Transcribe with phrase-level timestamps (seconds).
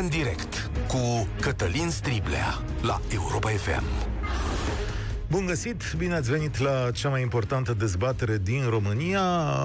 [0.00, 3.84] în direct cu Cătălin Striblea la Europa FM.
[5.28, 9.22] Bun găsit, bine ați venit la cea mai importantă dezbatere din România.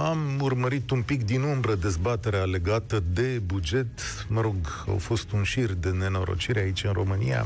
[0.08, 3.88] Am urmărit un pic din umbră dezbaterea legată de buget.
[4.28, 4.56] Mă rog,
[4.88, 7.46] au fost un șir de nenorocire aici în România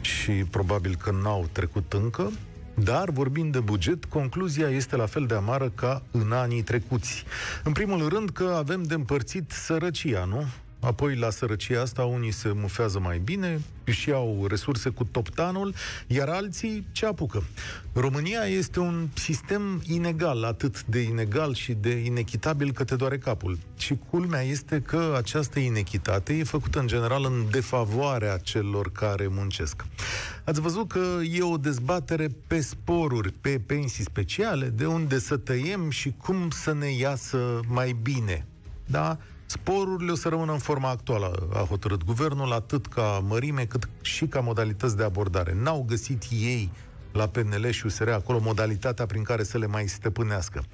[0.00, 2.32] și probabil că n-au trecut încă.
[2.74, 7.24] Dar, vorbind de buget, concluzia este la fel de amară ca în anii trecuți.
[7.64, 10.46] În primul rând că avem de împărțit sărăcia, nu?
[10.84, 15.74] Apoi, la sărăcia asta, unii se mufează mai bine, își iau resurse cu toptanul,
[16.06, 17.42] iar alții ce apucă.
[17.92, 23.58] România este un sistem inegal, atât de inegal și de inechitabil că te doare capul.
[23.78, 29.84] Și culmea este că această inechitate e făcută în general în defavoarea celor care muncesc.
[30.44, 35.90] Ați văzut că e o dezbatere pe sporuri, pe pensii speciale, de unde să tăiem
[35.90, 38.46] și cum să ne iasă mai bine.
[38.86, 39.18] Da?
[39.46, 44.26] Sporurile o să rămână în forma actuală, a hotărât guvernul, atât ca mărime, cât și
[44.26, 45.56] ca modalități de abordare.
[45.62, 46.70] N-au găsit ei
[47.14, 50.64] la PNL și USR acolo modalitatea prin care să le mai stăpânească.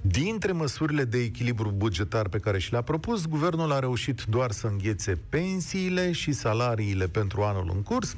[0.00, 4.66] Dintre măsurile de echilibru bugetar pe care și le-a propus, guvernul a reușit doar să
[4.66, 8.16] înghețe pensiile și salariile pentru anul în curs.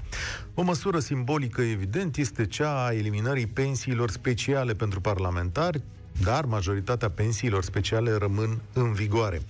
[0.54, 5.82] O măsură simbolică, evident, este cea a eliminării pensiilor speciale pentru parlamentari,
[6.22, 9.42] dar majoritatea pensiilor speciale rămân în vigoare.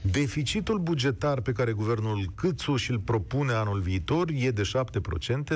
[0.00, 4.62] Deficitul bugetar pe care guvernul Câțu și-l propune anul viitor e de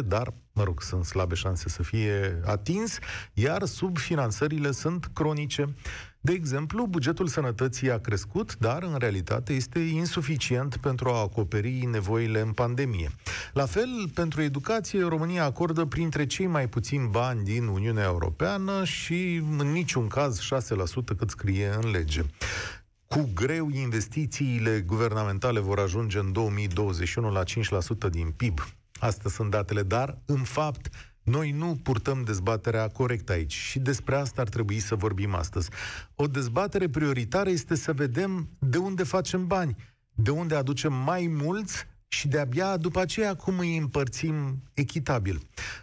[0.00, 2.98] 7%, dar, mă rog, sunt slabe șanse să fie atins,
[3.32, 5.74] iar subfinanțările sunt cronice.
[6.20, 12.40] De exemplu, bugetul sănătății a crescut, dar în realitate este insuficient pentru a acoperi nevoile
[12.40, 13.10] în pandemie.
[13.52, 19.42] La fel, pentru educație, România acordă printre cei mai puțini bani din Uniunea Europeană și
[19.58, 22.22] în niciun caz 6% cât scrie în lege.
[23.06, 28.58] Cu greu, investițiile guvernamentale vor ajunge în 2021 la 5% din PIB.
[29.00, 30.88] Astea sunt datele, dar, în fapt,
[31.28, 35.70] noi nu purtăm dezbaterea corectă aici și despre asta ar trebui să vorbim astăzi.
[36.14, 39.76] O dezbatere prioritară este să vedem de unde facem bani,
[40.14, 45.40] de unde aducem mai mulți și de-abia după aceea cum îi împărțim echitabil.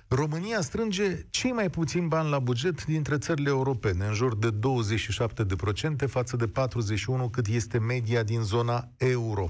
[0.08, 6.08] România strânge cei mai puțini bani la buget dintre țările europene, în jur de 27%
[6.08, 6.52] față de 41%
[7.32, 9.50] cât este media din zona euro.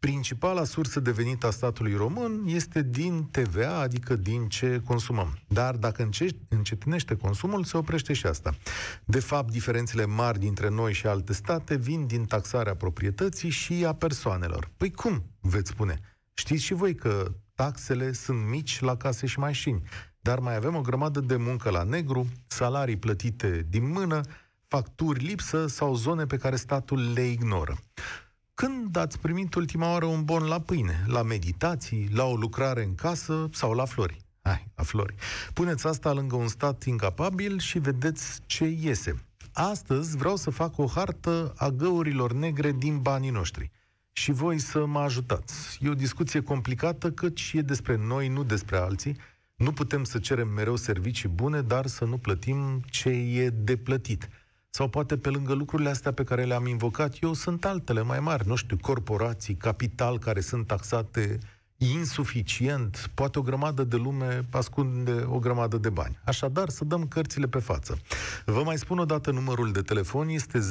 [0.00, 5.38] Principala sursă de venit a statului român este din TVA, adică din ce consumăm.
[5.48, 6.08] Dar dacă
[6.48, 8.54] încetinește consumul, se oprește și asta.
[9.04, 13.92] De fapt, diferențele mari dintre noi și alte state vin din taxarea proprietății și a
[13.92, 14.70] persoanelor.
[14.76, 16.00] Păi cum, veți spune?
[16.34, 19.82] Știți și voi că taxele sunt mici la case și mașini,
[20.20, 24.20] dar mai avem o grămadă de muncă la negru, salarii plătite din mână,
[24.68, 27.78] facturi lipsă sau zone pe care statul le ignoră.
[28.64, 32.94] Când ați primit ultima oară un bon la pâine, la meditații, la o lucrare în
[32.94, 34.16] casă sau la flori?
[34.40, 35.14] Hai, la flori.
[35.52, 39.24] Puneți asta lângă un stat incapabil și vedeți ce iese.
[39.52, 43.70] Astăzi vreau să fac o hartă a găurilor negre din banii noștri.
[44.12, 45.78] Și voi să mă ajutați.
[45.80, 49.16] E o discuție complicată, căci e despre noi, nu despre alții.
[49.54, 54.28] Nu putem să cerem mereu servicii bune, dar să nu plătim ce e de plătit.
[54.70, 58.46] Sau poate pe lângă lucrurile astea pe care le-am invocat eu sunt altele mai mari,
[58.46, 61.38] nu știu, corporații, capital care sunt taxate
[61.78, 66.18] insuficient, poate o grămadă de lume ascunde o grămadă de bani.
[66.24, 67.98] Așadar, să dăm cărțile pe față.
[68.44, 70.64] Vă mai spun o dată numărul de telefon, este 0372069599.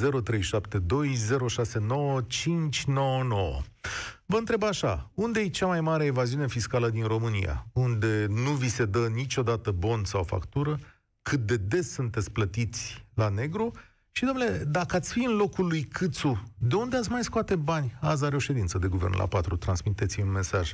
[4.26, 7.66] Vă întreb așa, unde e cea mai mare evaziune fiscală din România?
[7.72, 10.78] Unde nu vi se dă niciodată bon sau factură?
[11.22, 13.72] Cât de des sunteți plătiți la negru?
[14.18, 17.98] Și, domnule, dacă ați fi în locul lui Câțu, de unde ați mai scoate bani?
[18.00, 20.72] Azi are o ședință de guvern la 4, transmiteți un mesaj.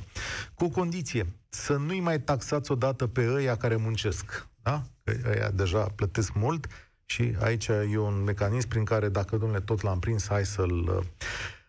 [0.53, 4.47] Cu o condiție, să nu-i mai taxați odată pe ăia care muncesc.
[4.61, 4.81] Da?
[5.03, 6.67] Că ăia deja plătesc mult
[7.05, 11.05] și aici e un mecanism prin care, dacă, domnule, tot l-am prins, hai să-l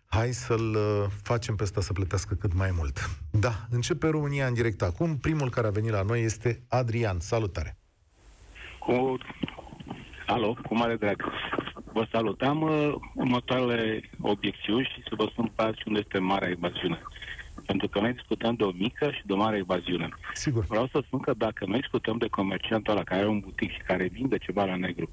[0.06, 0.76] hai să-l
[1.22, 3.10] facem pe ăsta să plătească cât mai mult.
[3.30, 5.16] Da, începe România în direct acum.
[5.16, 7.20] Primul care a venit la noi este Adrian.
[7.20, 7.76] Salutare!
[8.78, 9.18] Cu...
[10.26, 11.24] Alo, cu mare drag.
[11.96, 16.98] Vă salutam uh, următoarele obiecțiuni și să vă spun pe azi unde este marea evaziune.
[17.66, 20.08] Pentru că noi discutăm de o mică și de o mare evaziune.
[20.34, 20.64] Sigur.
[20.64, 23.78] Vreau să spun că dacă noi discutăm de comerciantul ăla care are un butic și
[23.86, 25.10] care vinde ceva la negru,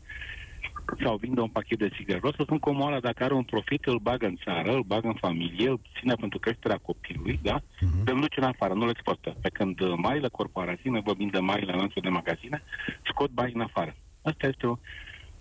[1.03, 2.19] sau vinde un pachet de țigări.
[2.19, 4.83] Vreau să spun că omul ăla, dacă are un profit, îl bagă în țară, îl
[4.83, 7.59] bagă în familie, îl ține pentru creșterea copilului, da?
[7.59, 8.03] Uh-huh.
[8.05, 9.35] Îl duce în afară, nu le exportă.
[9.41, 12.63] Pe când marile corporații, noi vorbim de marile lanțuri de magazine,
[13.09, 13.95] scot bani în afară.
[14.21, 14.77] Asta este o,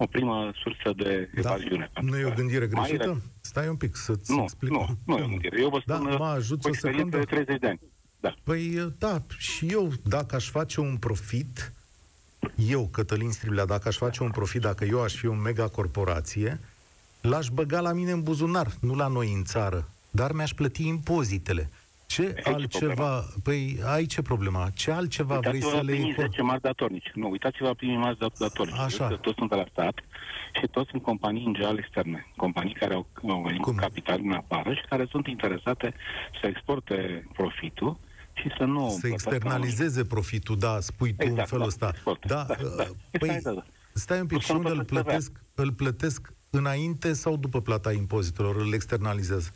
[0.02, 1.50] o primă sursă de Da.
[1.54, 1.90] evaziune.
[2.00, 3.04] Nu e o gândire Mai greșită?
[3.04, 4.70] re- Stai un pic să-ți Nu, explic.
[4.70, 5.60] nu, nu e o gândire.
[5.60, 7.18] Eu vă Da, spun mă uh, ajuți cu o experiență secundă?
[7.18, 7.80] de 30 de ani.
[8.20, 8.34] Da.
[8.42, 11.72] Păi, da, și eu, dacă aș face un profit,
[12.68, 16.60] eu, Cătălin Striblea, dacă aș face un profit, dacă eu aș fi o mega corporație,
[17.20, 21.70] l-aș băga la mine în buzunar, nu la noi în țară, dar mi-aș plăti impozitele.
[22.14, 22.94] Ce Aici e altceva...
[22.94, 23.24] problema.
[23.42, 24.70] Păi, aici e problema.
[24.74, 26.00] Ce altceva vrei Uitați-vă să la le iei?
[26.12, 27.10] primii 10 marți datornici.
[27.14, 28.78] Nu, uitați-vă la primii marți dat- datornici.
[28.78, 29.06] Așa.
[29.08, 29.94] Că Toți sunt de la stat
[30.60, 32.26] și toți sunt companii în general externe.
[32.36, 33.72] Companii care au, au venit Cum?
[33.74, 35.94] cu capital din afară și care sunt interesate
[36.40, 37.98] să exporte profitul
[38.32, 38.88] și să nu...
[38.88, 41.88] Să plătească externalizeze profitul, da, spui tu în Exact, felul da, ăsta.
[41.94, 42.26] export.
[42.26, 43.66] Da, Da, uh, da, păi, externalizează.
[43.92, 45.32] stai un pic, Nu și să nu unde îl plătesc plătesc?
[45.54, 48.56] Îl plătesc înainte sau după plata impozitelor?
[48.56, 49.52] Îl externalizez?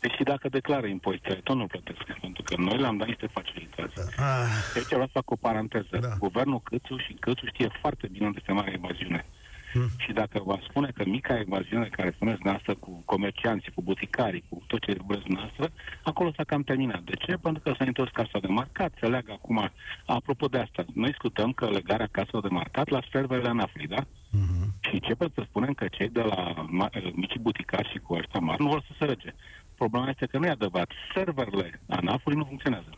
[0.00, 2.02] Deci și dacă declară impozitele, tot nu plătesc.
[2.20, 4.20] Pentru că noi le-am dat niște facilități.
[4.20, 5.96] Ah, Și aici vreau să fac o paranteză.
[6.00, 6.08] Da.
[6.18, 9.24] Guvernul Câțu și Câțu știe foarte bine unde este mare evaziune.
[9.72, 9.88] Hmm.
[9.98, 14.62] Și dacă vă spune că mica evaziune care spuneți dumneavoastră cu comercianții, cu buticarii, cu
[14.66, 15.70] tot ce vreți dumneavoastră,
[16.02, 17.02] acolo s-a cam terminat.
[17.02, 17.32] De ce?
[17.36, 19.70] Pentru că s-a întors casa de marcat, se leagă acum.
[20.06, 24.04] Apropo de asta, noi discutăm că legarea caselor de marcat la serverele ANAFLI, da?
[24.30, 24.74] mhm.
[24.80, 28.62] Și începem să spunem că cei de la ma- micii buticari și cu ăștia mari
[28.62, 29.34] nu vor să se lege.
[29.76, 30.88] Problema este că nu e adevărat.
[31.14, 32.88] Serverele ANAF-ului nu funcționează.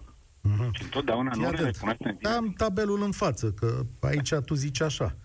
[0.40, 0.72] Mhm.
[0.74, 1.72] Și întotdeauna Fii nu le atent.
[1.74, 5.16] recunoaștem Da, am tabelul în față, că aici tu zici așa.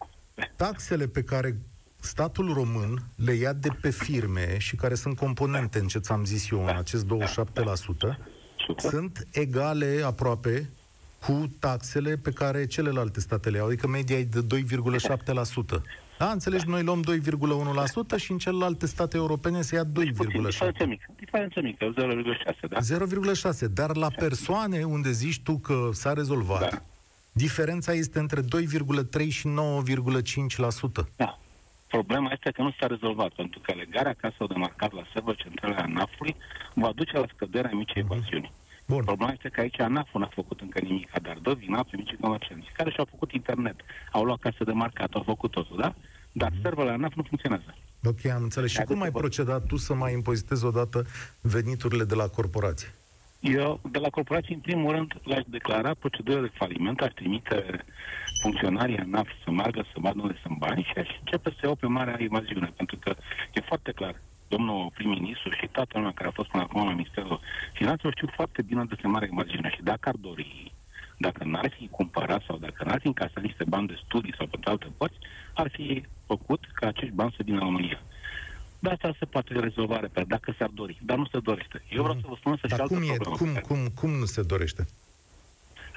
[0.55, 1.57] Taxele pe care
[1.99, 6.49] statul român le ia de pe firme și care sunt componente în ce ți-am zis
[6.51, 8.17] eu, în acest 27%,
[8.57, 8.89] Super.
[8.89, 10.69] sunt egale aproape
[11.25, 15.81] cu taxele pe care celelalte state le iau, adică media e de 2,7%.
[16.17, 20.47] Da, înțelegi, noi luăm 2,1% și în celelalte state europene se ia Deci puțin, 2,7%.
[20.49, 21.05] diferență mică.
[21.15, 22.79] Diferență mică, 0,6, da?
[22.79, 26.81] 0,6, dar la persoane unde zici tu că s-a rezolvat, Da.
[27.31, 31.07] diferența este între 2,3 și 9,5%.
[31.15, 31.37] Da.
[31.87, 35.75] Problema este că nu s-a rezolvat, pentru că legarea caselor de marcat la server centrale
[35.75, 36.35] a ANAF-ului
[36.73, 38.51] va duce la scăderea micii evaziuni.
[38.85, 39.03] Bun.
[39.03, 42.71] Problema este că aici ANAF-ul n-a făcut încă nimic, dar dă vina pe micii comercianți,
[42.73, 43.75] care și-au făcut internet,
[44.11, 45.95] au luat case de marcat, au făcut totul, da?
[46.31, 47.75] Dar serverele ANAF nu funcționează.
[48.03, 48.71] Ok, am înțeles.
[48.71, 51.05] Și cum ai procedat tu să mai impozitezi odată
[51.41, 52.93] veniturile de la corporație?
[53.39, 57.85] Eu, de la corporație, în primul rând, le-aș declara procedură de faliment, aș trimite
[58.41, 61.87] funcționarii ANAF să meargă să vadă unde sunt bani și aș începe să iau pe
[61.87, 63.15] marea evaziune, pentru că
[63.53, 64.21] e foarte clar.
[64.55, 67.39] Domnul prim-ministru și toată lumea care a fost până acum la Ministerul
[67.73, 70.71] Finanțelor știu foarte bine unde este marea evaziune și dacă ar dori,
[71.17, 74.69] dacă n-ar fi cumpărat sau dacă n-ar fi încasat niște bani de studii sau pentru
[74.69, 75.17] alte părți,
[75.53, 78.01] ar fi făcut ca acești bani să vină în România.
[78.79, 81.83] De asta se poate rezolva repede, dacă s-ar dori, dar nu se dorește.
[81.91, 83.59] Eu vreau să vă spun să și Dar altă cum, e, problemă.
[83.59, 84.85] cum, cum, cum nu se dorește?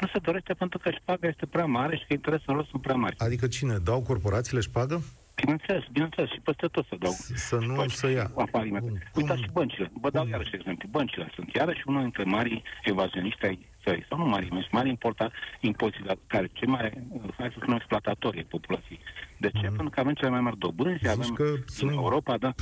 [0.00, 2.94] Nu se dorește pentru că șpaga este prea mare și că interesele lor sunt prea
[2.94, 3.14] mari.
[3.18, 3.76] Adică cine?
[3.76, 5.02] Dau corporațiile șpagă?
[5.40, 7.10] Bineînțeles, bineînțeles, și peste tot să dau.
[7.10, 8.22] S- să nu Bănci, să ia.
[8.22, 8.80] Apartamente.
[8.88, 9.02] Bun.
[9.14, 9.90] Uitați Cum- și băncile.
[10.00, 10.88] Vă dau cum- iarăși exemplu.
[10.90, 14.04] Băncile sunt iarăși unul dintre marii evazioniști ai țării.
[14.08, 15.30] Sau nu mari, sunt mari importa,
[15.60, 16.80] impoziti, care cei mai,
[17.38, 19.00] hai să spunem, exploatatori ai populației.
[19.36, 19.66] De ce?
[19.66, 22.52] Pentru că avem cele mai mari dobânzi, Zici avem că în sunt- Europa, da.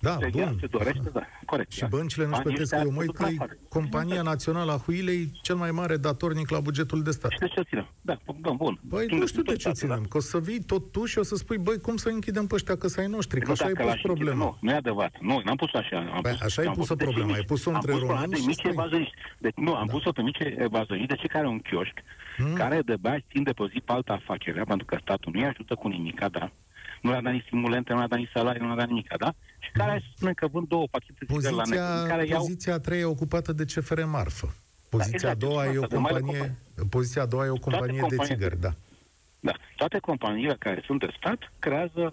[0.00, 0.56] Da, Se, ia, bun.
[0.60, 1.26] se dorește, da.
[1.46, 1.70] Corect.
[1.72, 1.86] Și da.
[1.86, 2.72] băncile nu-și Banii plătesc.
[2.72, 3.56] ăștia Eu mă uit se duc că e afară.
[3.68, 7.30] compania națională a Huilei cel mai mare datornic la bugetul de stat.
[7.30, 7.88] Și de ce o ținem?
[8.00, 8.80] Da, bun, bun.
[8.82, 9.94] Băi, Ținem nu știu de tot ce statul, da.
[9.94, 12.46] ținem, că o să vii tot tu și o să spui, băi, cum să închidem
[12.46, 14.44] pe ăștia că să ai noștri, că Nu, așa ai dacă pus l-aș închide, problema.
[14.44, 15.14] Nu, nu e adevărat.
[15.20, 15.96] Nu, n-am pus așa.
[16.14, 17.36] Am Băi, pus, așa ai am pus-o pus de problema, mici.
[17.36, 18.78] ai pus-o Am între pus români de și mici străini.
[18.78, 19.14] evazoniști.
[19.38, 19.92] Deci nu, am Da.
[19.92, 20.38] pus-o pe mici
[20.68, 21.96] evazoniști, de ce care are un chioșc,
[22.36, 22.54] Hmm?
[22.54, 25.44] care de bani țin de pe o zi pe alta afacerea, pentru că statul nu-i
[25.46, 26.50] ajută cu nimica, da?
[27.00, 29.34] Nu le-a dat nici stimulente, nu le-a dat nici salarii, nu le-a dat nimica, da?
[29.58, 32.26] Și care hai să spunem că vând două pachete de țigări la Poziția, negru, care
[32.26, 32.40] iau...
[32.40, 34.54] poziția a treia e ocupată de CFR Marfă.
[34.88, 36.56] Poziția exact, a doua deci e o asta, de mare companie,
[36.90, 38.70] poziția a doua e o companie de companiile- țigări, da.
[39.40, 42.12] Da, toate companiile care sunt de stat creează uh,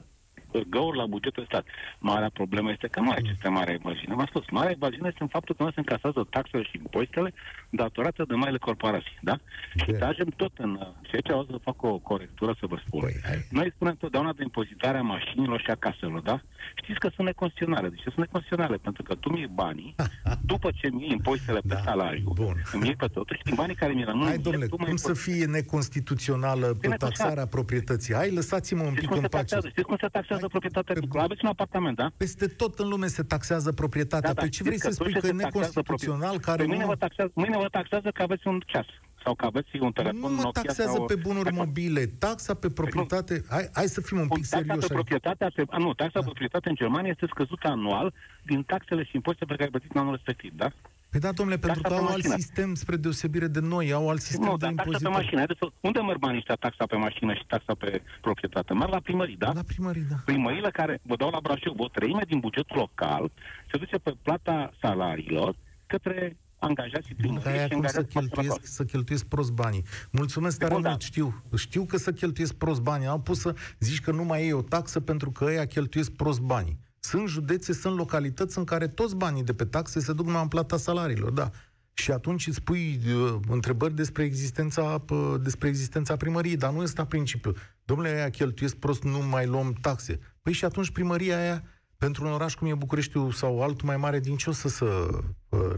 [0.69, 1.65] găuri la bugetul de stat.
[1.99, 3.29] Marea problemă este că nu Mm.
[3.33, 4.15] este mare evaziune.
[4.15, 7.33] V-am spus, marea evaziune este în faptul că nu se încasează taxele și impozitele
[7.69, 9.35] datorate de marile corporații, da?
[9.75, 9.97] Și Bine.
[9.97, 10.71] tragem tot în...
[10.81, 12.99] uh, Și aici o să fac o corectură să vă spun.
[13.01, 13.47] Păi, hai.
[13.49, 16.41] Noi spunem totdeauna de impozitarea mașinilor și a caselor, da?
[16.75, 17.89] Știți că sunt neconstituționale.
[17.89, 18.77] De ce sunt neconstituționale?
[18.77, 19.95] Pentru că tu mi iei banii,
[20.51, 22.55] după ce mi iei impozitele pe Da, salariu, bun.
[22.73, 24.85] îmi iei pe totul și din banii care mi rămân, Hai, mie, domnule, tu mă
[24.85, 25.37] cum să impozitezi.
[25.37, 28.13] fie neconstituțională Bine, taxarea proprietății?
[28.13, 29.43] Hai, lăsați-mă un Știți pic cum în se pace.
[29.43, 29.67] taxează?
[29.67, 31.23] Știți cum se taxează Hai, proprietatea pe agricolă?
[31.23, 32.07] Aveți un apartament, da?
[32.17, 34.27] Peste tot în lume se taxează proprietatea.
[34.33, 34.41] Da, da.
[34.41, 36.45] Păi ce vrei Știți să că spui tot că ce e se taxează neconstituțional proprietatea-
[36.49, 36.89] care Păi mâine nu...
[36.89, 38.85] vă, taxează, mâine vă taxează că aveți un ceas
[39.23, 41.05] sau că aveți un telefon Nu mă Nokia taxează sau...
[41.05, 43.43] pe bunuri Păi, mobile, taxa pe proprietate.
[43.49, 44.77] Hai, hai să fim un pic Taxa serioși.
[44.77, 44.93] pe aici.
[44.99, 48.13] proprietatea, pe, a, nu, taxa pe proprietate în Germania este scăzută anual
[48.43, 50.69] din taxele și impozitele pe care le plătiți în anul respectiv, da?
[51.09, 54.49] Păi da, domnule, pentru că au alt sistem spre deosebire de noi, au alt sistem
[54.49, 55.03] nu, de impozitare.
[55.03, 55.37] taxa pe mașină.
[55.37, 58.73] Haideți, unde merg banii ăștia, taxa pe mașină și taxa pe proprietate?
[58.73, 59.51] Merg la primării, da?
[59.53, 60.15] La primării, da.
[60.25, 63.31] Primările care, vă dau la Brașov, o treime din bugetul local
[63.71, 69.51] se duce pe plata salariilor către angajații primării și cum să cheltuiesc, să cheltuiesc prost
[69.51, 69.83] banii.
[70.11, 71.43] Mulțumesc tare mult, știu.
[71.55, 73.07] Știu că să cheltuiesc prost banii.
[73.07, 76.39] Am pus să zici că nu mai e o taxă pentru că ăia cheltuiesc prost
[76.39, 76.79] banii.
[77.07, 80.47] Sunt județe, sunt localități în care toți banii de pe taxe se duc numai în
[80.47, 81.49] plata salariilor, da.
[81.93, 87.05] Și atunci îți pui uh, întrebări despre existența, uh, despre existența primăriei, dar nu este
[87.05, 87.53] principiu.
[87.85, 90.19] Domnule, aia cheltuiesc prost, nu mai luăm taxe.
[90.41, 91.63] Păi și atunci primăria aia,
[91.97, 95.07] pentru un oraș cum e Bucureștiul sau altul mai mare, din ce o să, să
[95.49, 95.75] uh,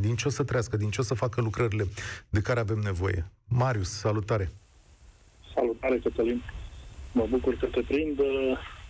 [0.00, 1.86] din ce o să trăiască, din ce o să facă lucrările
[2.28, 3.30] de care avem nevoie.
[3.48, 4.50] Marius, salutare!
[5.54, 6.42] Salutare, Cătălin!
[7.12, 8.18] Mă bucur că te prind.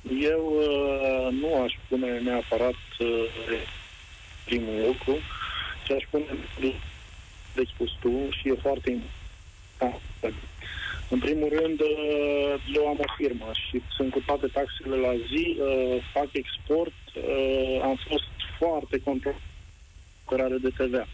[0.09, 3.25] Eu uh, nu aș spune neapărat uh,
[4.45, 5.19] primul lucru,
[5.87, 6.25] ci aș spune
[7.55, 10.03] de spus tu și e foarte important.
[11.09, 15.57] În primul rând, uh, eu am o firmă și sunt cu toate taxele la zi,
[15.59, 21.07] uh, fac export, uh, am fost foarte controlat de TVA.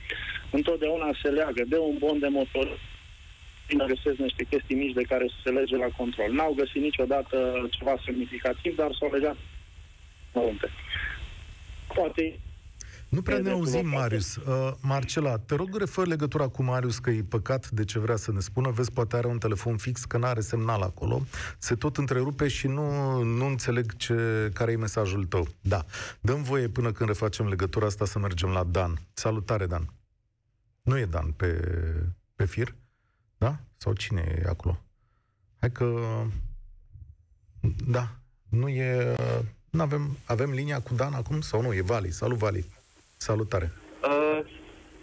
[0.51, 2.79] Întotdeauna se leagă de un bon de motor
[3.67, 6.33] bine găsesc niște chestii mici de care se lege la control.
[6.33, 9.37] N-au găsit niciodată ceva semnificativ, dar s-au legat
[10.33, 10.69] mărunte.
[11.95, 12.39] Poate
[13.09, 14.37] nu prea ne auzim, Marius.
[14.37, 18.33] Uh, Marcela, te rog, refer legătura cu Marius, că e păcat de ce vrea să
[18.33, 18.71] ne spună.
[18.71, 21.23] Vezi, poate are un telefon fix, că nu are semnal acolo.
[21.59, 25.47] Se tot întrerupe și nu, nu înțeleg ce, care e mesajul tău.
[25.61, 25.85] Da.
[26.21, 28.99] Dăm voie până când refacem legătura asta să mergem la Dan.
[29.13, 29.93] Salutare, Dan.
[30.83, 31.61] Nu e Dan pe,
[32.37, 32.75] pe fir?
[33.39, 33.57] Da?
[33.77, 34.79] Sau cine e acolo?
[35.61, 36.03] Hai că...
[37.87, 38.09] Da,
[38.51, 39.15] nu e...
[39.71, 41.75] Nu avem, avem linia cu Dan acum sau nu?
[41.75, 42.11] E Vali.
[42.11, 42.65] Salut, Vali.
[43.17, 43.73] Salutare.
[44.03, 44.41] Uh,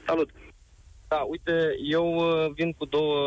[0.06, 0.30] salut.
[1.08, 3.18] Da, uite, eu uh, vin cu două,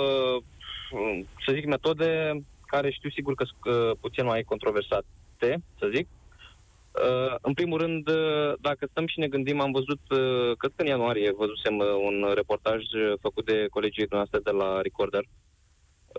[0.90, 5.06] uh, să zic, metode care știu sigur că sunt uh, puțin mai controversate,
[5.78, 6.08] să zic.
[7.04, 10.82] Uh, în primul rând, uh, dacă stăm și ne gândim, am văzut, uh, cred că
[10.82, 12.82] în ianuarie văzusem uh, un reportaj
[13.20, 15.24] făcut de colegii noastre de la Recorder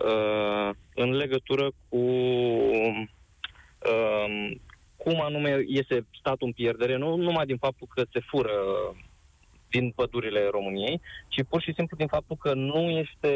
[0.04, 1.96] uh, în legătură cu
[3.90, 4.50] uh,
[4.96, 8.52] cum anume iese statul în pierdere, nu numai din faptul că se fură
[9.70, 13.32] din pădurile României, ci pur și simplu din faptul că nu este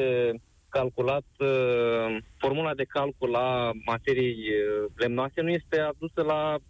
[0.68, 6.60] calculat, uh, formula de calcul a materiei uh, lemnoase nu este adusă la a,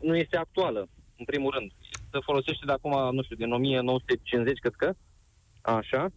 [0.00, 1.70] nu este actuală, în primul rând.
[2.12, 4.92] Se folosește de acum, nu știu, din 1950, cred că,
[5.60, 6.10] așa,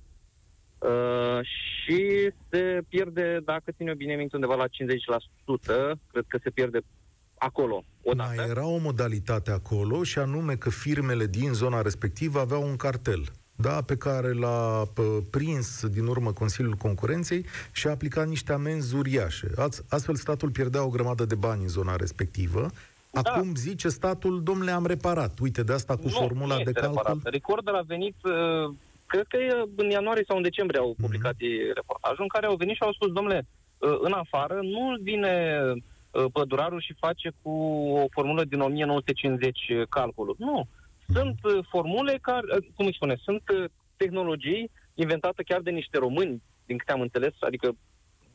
[0.80, 6.80] uh, și se pierde, dacă ține bine minte, undeva la 50%, cred că se pierde
[7.38, 7.84] acolo.
[8.04, 8.34] Odată.
[8.36, 13.24] Mai era o modalitate acolo și anume că firmele din zona respectivă aveau un cartel
[13.56, 14.84] da, pe care l-a
[15.30, 19.48] prins din urmă Consiliul Concurenței și a aplicat niște amenzi uriașe.
[19.90, 22.70] Astfel statul pierdea o grămadă de bani în zona respectivă.
[23.22, 23.32] Da.
[23.32, 25.40] Acum zice statul, domnule, am reparat.
[25.40, 26.96] Uite, de asta cu nu, formula nu de calcul...
[26.96, 27.18] Reparat.
[27.24, 29.38] Recorder a venit, uh, cred că
[29.76, 31.74] în ianuarie sau în decembrie au publicat mm-hmm.
[31.74, 35.34] reportajul în care au venit și au spus, domnule, uh, în afară nu vine
[36.14, 37.50] Uh, pădurarul și face cu
[38.02, 40.36] o formulă din 1950 uh, calculul.
[40.40, 40.68] Nu.
[41.14, 43.42] Sunt uh, formule care, cum îi spune, sunt
[43.96, 47.76] tehnologii inventate chiar de niște români, din câte am înțeles, adică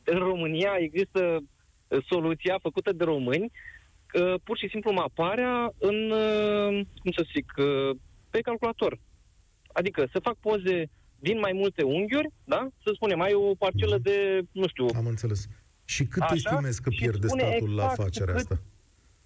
[0.03, 1.43] în România există
[2.09, 3.51] soluția făcută de români,
[4.43, 6.09] pur și simplu aparea în,
[7.01, 7.53] cum să zic,
[8.29, 8.99] pe calculator.
[9.73, 10.89] Adică să fac poze
[11.19, 12.67] din mai multe unghiuri, da?
[12.83, 14.85] Să spunem, ai o parcelă de, nu știu...
[14.95, 15.47] Am înțeles.
[15.85, 16.33] Și cât Așa?
[16.33, 18.41] estimezi că pierde statul exact la afacerea cât...
[18.41, 18.61] asta?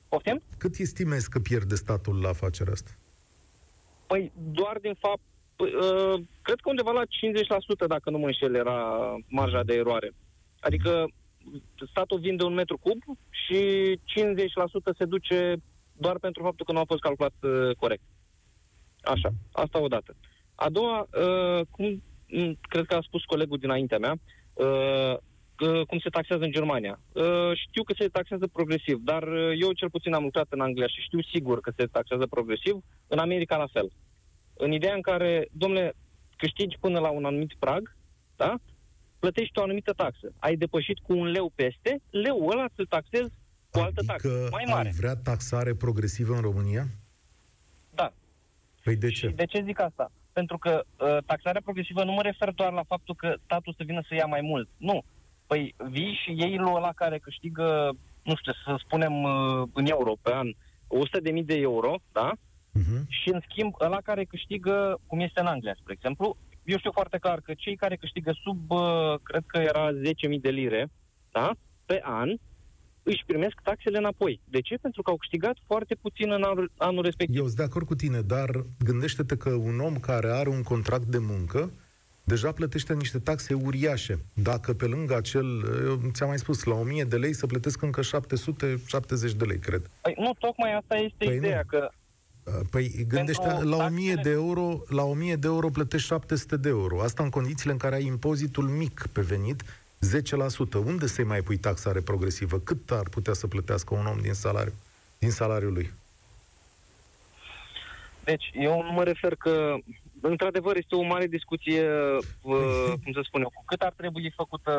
[0.10, 0.42] Poftim?
[0.58, 2.90] Cât estimezi că pierde statul la afacerea asta?
[4.08, 5.22] Păi doar din fapt,
[5.58, 7.04] uh, cred că undeva la
[7.86, 8.78] 50% dacă nu mă înșel era
[9.28, 10.13] marja de eroare.
[10.60, 11.08] Adică
[11.89, 13.59] statul vinde un metru cub și
[13.95, 15.55] 50% se duce
[15.97, 18.03] doar pentru faptul că nu a fost calculat uh, corect.
[19.01, 20.15] Așa, asta odată.
[20.55, 22.03] A doua, uh, cum
[22.62, 24.15] cred că a spus colegul dinaintea mea,
[24.53, 25.15] uh,
[25.88, 27.00] cum se taxează în Germania.
[27.12, 30.88] Uh, știu că se taxează progresiv, dar uh, eu cel puțin am lucrat în Anglia
[30.88, 32.75] și știu sigur că se taxează progresiv,
[33.07, 33.91] în America la fel.
[34.53, 35.93] În ideea în care, domnule,
[36.38, 37.95] câștigi până la un anumit prag,
[38.35, 38.55] da?
[39.24, 40.27] Plătești o anumită taxă.
[40.39, 43.34] Ai depășit cu un leu peste, leu ăla să taxezi
[43.72, 44.88] cu adică altă taxă, mai mare.
[44.88, 46.86] ai vrea taxare progresivă în România?
[48.00, 48.13] Da.
[48.84, 49.27] Păi de ce?
[49.27, 50.12] Și de ce zic asta?
[50.34, 54.01] Pentru că uh, taxarea progresivă nu mă refer doar la faptul că statul să vină
[54.08, 54.70] să ia mai mult.
[54.77, 55.03] Nu.
[55.48, 60.13] Păi vii și iei lui ăla care câștigă, nu știu, să spunem uh, în euro
[60.22, 62.32] pe an, 100.000 de euro, da?
[62.36, 63.01] Uh-huh.
[63.08, 67.17] Și în schimb, ăla care câștigă, cum este în Anglia, spre exemplu, eu știu foarte
[67.17, 70.89] clar că cei care câștigă sub, uh, cred că era 10.000 de lire,
[71.32, 71.51] da,
[71.86, 72.29] pe an,
[73.03, 74.41] își primesc taxele înapoi.
[74.50, 74.77] De ce?
[74.77, 77.38] Pentru că au câștigat foarte puțin în anul, anul respectiv.
[77.38, 81.05] Eu sunt de acord cu tine, dar gândește-te că un om care are un contract
[81.05, 81.72] de muncă
[82.24, 84.20] deja plătește niște taxe uriașe.
[84.34, 88.01] Dacă pe lângă acel, eu ți-am mai spus, la 1000 de lei să plătesc încă
[88.01, 89.89] 770 de lei, cred.
[90.01, 91.77] Păi, nu, tocmai asta este Păi ideea, nu.
[91.77, 91.89] că
[92.71, 96.69] Păi gândește, Pentru la taxele- 1000 de euro, la 1000 de euro plătești 700 de
[96.69, 97.01] euro.
[97.01, 99.63] Asta în condițiile în care ai impozitul mic pe venit,
[100.00, 100.77] 10%.
[100.77, 102.59] Unde să-i mai pui taxare progresivă?
[102.59, 104.73] Cât ar putea să plătească un om din salariu,
[105.19, 105.91] din salariul lui?
[108.23, 109.75] Deci, eu nu mă refer că,
[110.21, 111.89] într-adevăr, este o mare discuție,
[112.41, 114.71] uh, cum să spun eu, cu cât ar trebui făcută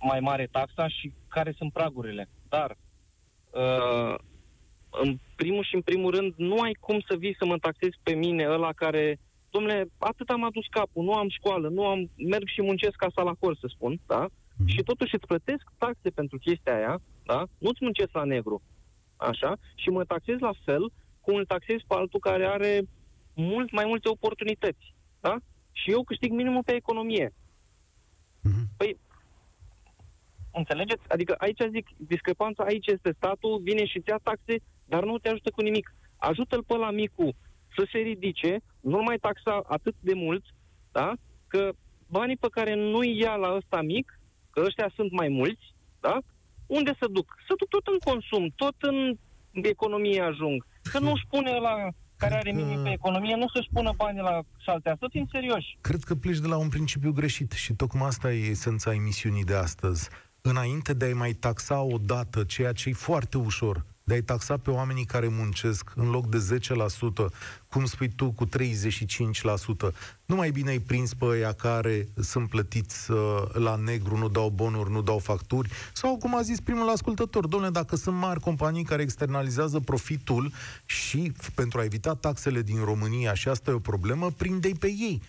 [0.00, 2.28] mai mare taxa și care sunt pragurile.
[2.48, 2.76] Dar,
[3.50, 4.14] uh,
[5.02, 8.14] în primul și în primul rând, nu ai cum să vii să mă taxezi pe
[8.14, 9.18] mine, ăla care,
[9.50, 13.56] domnule, atât am adus capul, nu am școală, nu am, merg și muncesc ca salahor,
[13.56, 14.26] să spun, da?
[14.56, 14.68] Mhm.
[14.68, 17.44] Și totuși îți plătesc taxe pentru chestia aia, da?
[17.58, 18.62] Nu-ți muncesc la negru,
[19.16, 19.56] așa?
[19.74, 22.82] Și mă taxez la fel cum îl taxez pe altul care are
[23.34, 24.94] mult mai multe oportunități.
[25.20, 25.36] Da?
[25.72, 27.32] Și eu câștig minimul pe economie.
[28.42, 28.68] Mhm.
[28.76, 28.96] Păi,
[30.52, 31.02] înțelegeți?
[31.08, 35.28] Adică aici zic, discrepanța aici este statul, vine și îți ia taxe, dar nu te
[35.28, 35.94] ajută cu nimic.
[36.16, 37.34] Ajută-l pe la micu
[37.76, 40.44] să se ridice, nu mai taxa atât de mult,
[40.92, 41.12] da?
[41.46, 41.72] Că
[42.06, 44.18] banii pe care nu-i ia la ăsta mic,
[44.50, 46.18] că ăștia sunt mai mulți, da?
[46.66, 47.34] Unde să duc?
[47.48, 49.16] Să duc tot în consum, tot în
[49.52, 50.66] economie ajung.
[50.92, 51.74] Că nu își pune la
[52.16, 54.96] care are Cred că- minim pe economie, nu să-și pună banii la saltea.
[54.98, 55.76] Să fim serioși.
[55.80, 59.54] Cred că pleci de la un principiu greșit și tocmai asta e esența emisiunii de
[59.54, 60.08] astăzi.
[60.40, 64.56] Înainte de a-i mai taxa o dată, ceea ce e foarte ușor, de a-i taxa
[64.56, 66.58] pe oamenii care muncesc în loc de
[67.26, 67.32] 10%,
[67.68, 68.50] cum spui tu, cu 35%,
[70.24, 74.48] nu mai bine ai prins pe ăia care sunt plătiți uh, la negru, nu dau
[74.48, 78.84] bonuri, nu dau facturi, sau cum a zis primul ascultător, domnule, dacă sunt mari companii
[78.84, 80.52] care externalizează profitul
[80.84, 84.86] și f- pentru a evita taxele din România, și asta e o problemă, prinde-i pe
[84.86, 85.22] ei.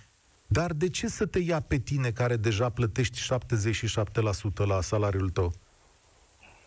[0.47, 5.53] Dar de ce să te ia pe tine care deja plătești 77% la salariul tău?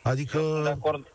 [0.03, 1.07] Adică, De acord.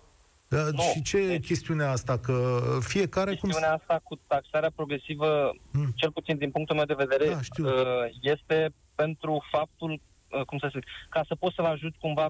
[0.56, 2.18] Da, Nu, și ce deci- chestiunea asta?
[2.18, 3.50] Că fiecare cum...
[3.50, 5.92] Chestiunea asta cu taxarea progresivă, Hmm.
[5.96, 7.66] cel puțin din punctul meu de vedere, Da, știu.
[7.68, 7.74] uh,
[8.22, 9.92] este pentru faptul,
[10.30, 12.30] uh, cum să zic, ca să poți să-l ajut cumva,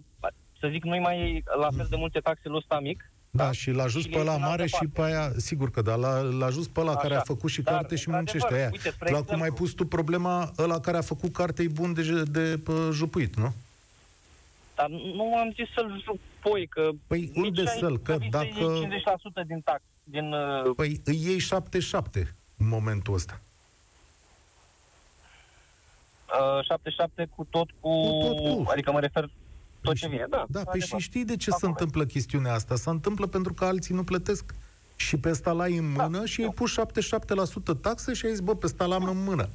[0.60, 3.84] să zic, nu-i mai la fel de multe taxe lui ăsta mic, Da, și l-a
[3.84, 5.02] ajuns Și pe le la iei în mare altă și parte.
[5.02, 7.26] pe aia, sigur că da, l-a, l-a ajuns pe la care a Așa.
[7.26, 8.70] făcut și Dar, carte și într-adevăr, muncește aia.
[8.72, 11.68] uite, spre La cum ai exemplu- pus tu problema, ăla care a făcut carte e
[11.68, 13.54] bun de, de pă, jupuit, nu?
[14.88, 17.98] Dar nu am zis să-l jupoi, că Păi nici unde aici să-l?
[18.00, 22.68] Că vii dacă- să iei 50% din tax, din uh, Păi îi iei 7-7 în
[22.68, 23.40] momentul ăsta.
[26.58, 28.70] uh, 77 cu tot cu, Cu tot cu.
[28.72, 29.32] adică mă refer tot
[29.82, 30.38] Păi ce și- vine, da.
[30.38, 31.00] Da, păi într-adevăr.
[31.02, 31.72] și știi de ce se Acolo e.
[31.72, 32.76] întâmplă chestiunea asta?
[32.76, 34.54] Se întâmplă pentru că alții nu plătesc.
[34.96, 38.32] Și pe ăsta l-ai în Da, mână și ai eu- pus 77% taxe și ai
[38.32, 39.50] zis, bă, pe ăsta l-am în mână.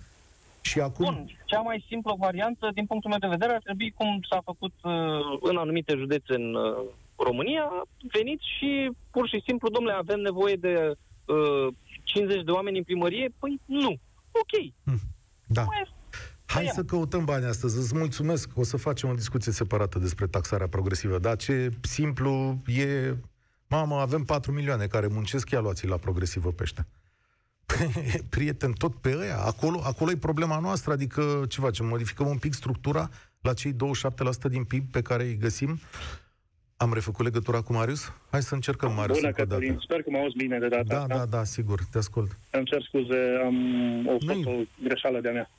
[0.60, 1.04] Și acum...
[1.04, 4.72] Bun, cea mai simplă variantă, din punctul meu de vedere, ar trebui cum s-a făcut
[4.82, 4.92] uh,
[5.40, 6.84] în anumite județe în uh,
[7.16, 7.64] România,
[8.12, 10.92] veniți și pur și simplu, domnule, avem nevoie de
[11.24, 13.34] uh, 50 de oameni în primărie?
[13.38, 13.90] Păi nu.
[14.30, 14.72] Ok.
[15.46, 15.62] Da.
[15.62, 15.96] Mai
[16.48, 16.74] Hai Tăiem.
[16.74, 17.78] să căutăm bani astăzi.
[17.78, 18.50] Îți mulțumesc.
[18.54, 21.18] O să facem o discuție separată despre taxarea progresivă.
[21.18, 23.14] Da, ce simplu e...
[23.70, 26.86] Mamă, avem 4 milioane care muncesc, ia luați la progresivă pe ăștia.
[28.28, 29.38] Prieten, tot pe ăia.
[29.38, 30.92] Acolo, acolo e problema noastră.
[30.92, 31.86] Adică, ce facem?
[31.86, 33.76] Modificăm un pic structura la cei 27%
[34.48, 35.80] din PIB pe care îi găsim?
[36.80, 38.12] Am refăcut legătura cu Marius?
[38.30, 39.60] Hai să încercăm, Marius, Bună, încă o dată.
[39.60, 39.78] Cătălin.
[39.82, 41.16] Sper că mă auzi bine de data Da, asta.
[41.16, 42.30] da, da, sigur, te ascult.
[42.50, 43.56] Îmi cer scuze, am
[44.06, 45.50] o, Nu-i- fost o greșeală de-a mea.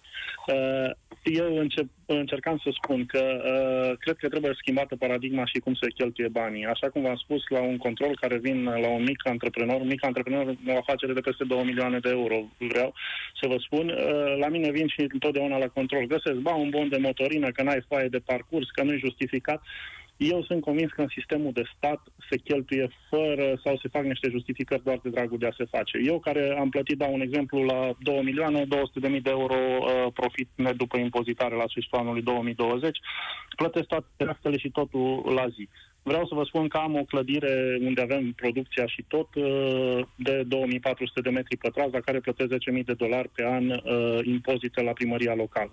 [0.48, 0.92] Uh,
[1.24, 5.88] Eu încep, încercam să spun că uh, cred că trebuie schimbată paradigma și cum se
[5.98, 6.66] cheltuie banii.
[6.66, 10.06] Așa cum v-am spus, la un control care vin la un mic antreprenor, un mic
[10.06, 12.94] antreprenor o afacere de peste 2 milioane de euro, vreau
[13.42, 16.06] să vă spun, uh, la mine vin și întotdeauna la control.
[16.08, 19.62] Găsesc, ba, un bon de motorină, că n-ai foaie de parcurs, că nu-i justificat.
[20.20, 24.30] Eu sunt convins că în sistemul de stat se cheltuie fără sau se fac niște
[24.30, 25.98] justificări doar de dragul de a se face.
[26.06, 29.56] Eu care am plătit, dau un exemplu, la 2 milioane 200 de mii de euro
[29.56, 33.00] uh, profit net după impozitare la sfârșitul anului 2020,
[33.56, 35.70] plătesc toate taxele și totul la zi.
[36.10, 40.44] Vreau să vă spun că am o clădire unde avem producția și tot uh, de
[40.48, 44.92] 2400 de metri pătrați, la care plătesc 10.000 de dolari pe an uh, impozite la
[44.92, 45.72] primăria locală.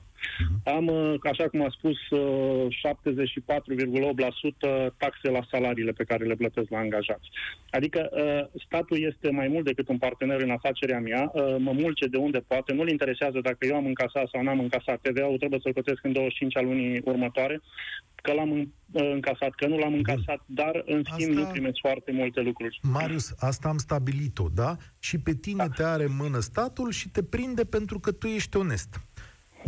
[0.64, 6.70] Am, uh, așa cum a spus, uh, 74,8% taxe la salariile pe care le plătesc
[6.70, 7.28] la angajați.
[7.70, 12.06] Adică uh, statul este mai mult decât un partener în afacerea mea, uh, mă mulce
[12.06, 15.72] de unde poate, nu-l interesează dacă eu am încasat sau n-am încasat TVA-ul, trebuie să-l
[15.72, 17.60] plătesc în 25 al lunii următoare,
[18.26, 21.40] că l-am încasat, că nu l-am încasat, dar în schimb asta...
[21.40, 22.80] nu primesc foarte multe lucruri.
[22.82, 24.76] Marius, asta am stabilit-o, da?
[24.98, 25.68] Și pe tine da.
[25.68, 29.00] te are în mână statul și te prinde pentru că tu ești onest.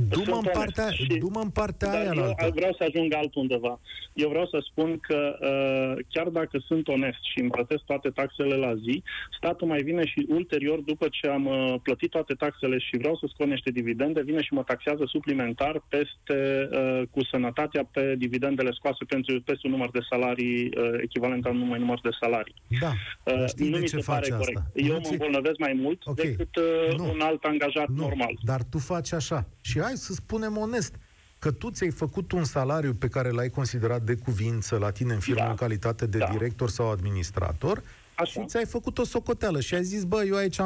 [0.09, 2.51] Du-mă în partea, și, du-mă în partea aia eu altă.
[2.55, 3.81] vreau să ajung altundeva.
[4.13, 8.55] Eu vreau să spun că uh, chiar dacă sunt onest și îmi plătesc toate taxele
[8.55, 9.03] la zi,
[9.37, 13.27] statul mai vine și ulterior, după ce am uh, plătit toate taxele și vreau să
[13.29, 19.05] scot niște dividende, vine și mă taxează suplimentar peste uh, cu sănătatea pe dividendele scoase
[19.05, 22.55] pentru peste un număr de salarii uh, echivalent al numai număr de salarii.
[22.81, 22.93] Da.
[23.25, 24.37] Uh, știi nu de mi ce se pare asta?
[24.37, 24.61] corect.
[24.75, 26.27] Eu mă îmbolnăvesc mai mult okay.
[26.29, 27.11] decât uh, nu.
[27.11, 28.03] un alt angajat nu.
[28.03, 28.39] normal.
[28.43, 29.47] Dar tu faci așa.
[29.61, 30.95] Și hai să spunem onest,
[31.39, 35.21] că tu ți-ai făcut un salariu pe care l-ai considerat de cuvință la tine în
[35.21, 35.51] firmă da.
[35.51, 36.29] în calitate de da.
[36.31, 37.83] director sau administrator
[38.15, 38.41] Așa.
[38.41, 40.57] și ți-ai făcut o socoteală și ai zis, bă, eu aici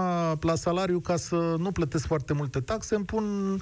[0.41, 3.57] la salariu ca să nu plătesc foarte multe taxe, îmi pun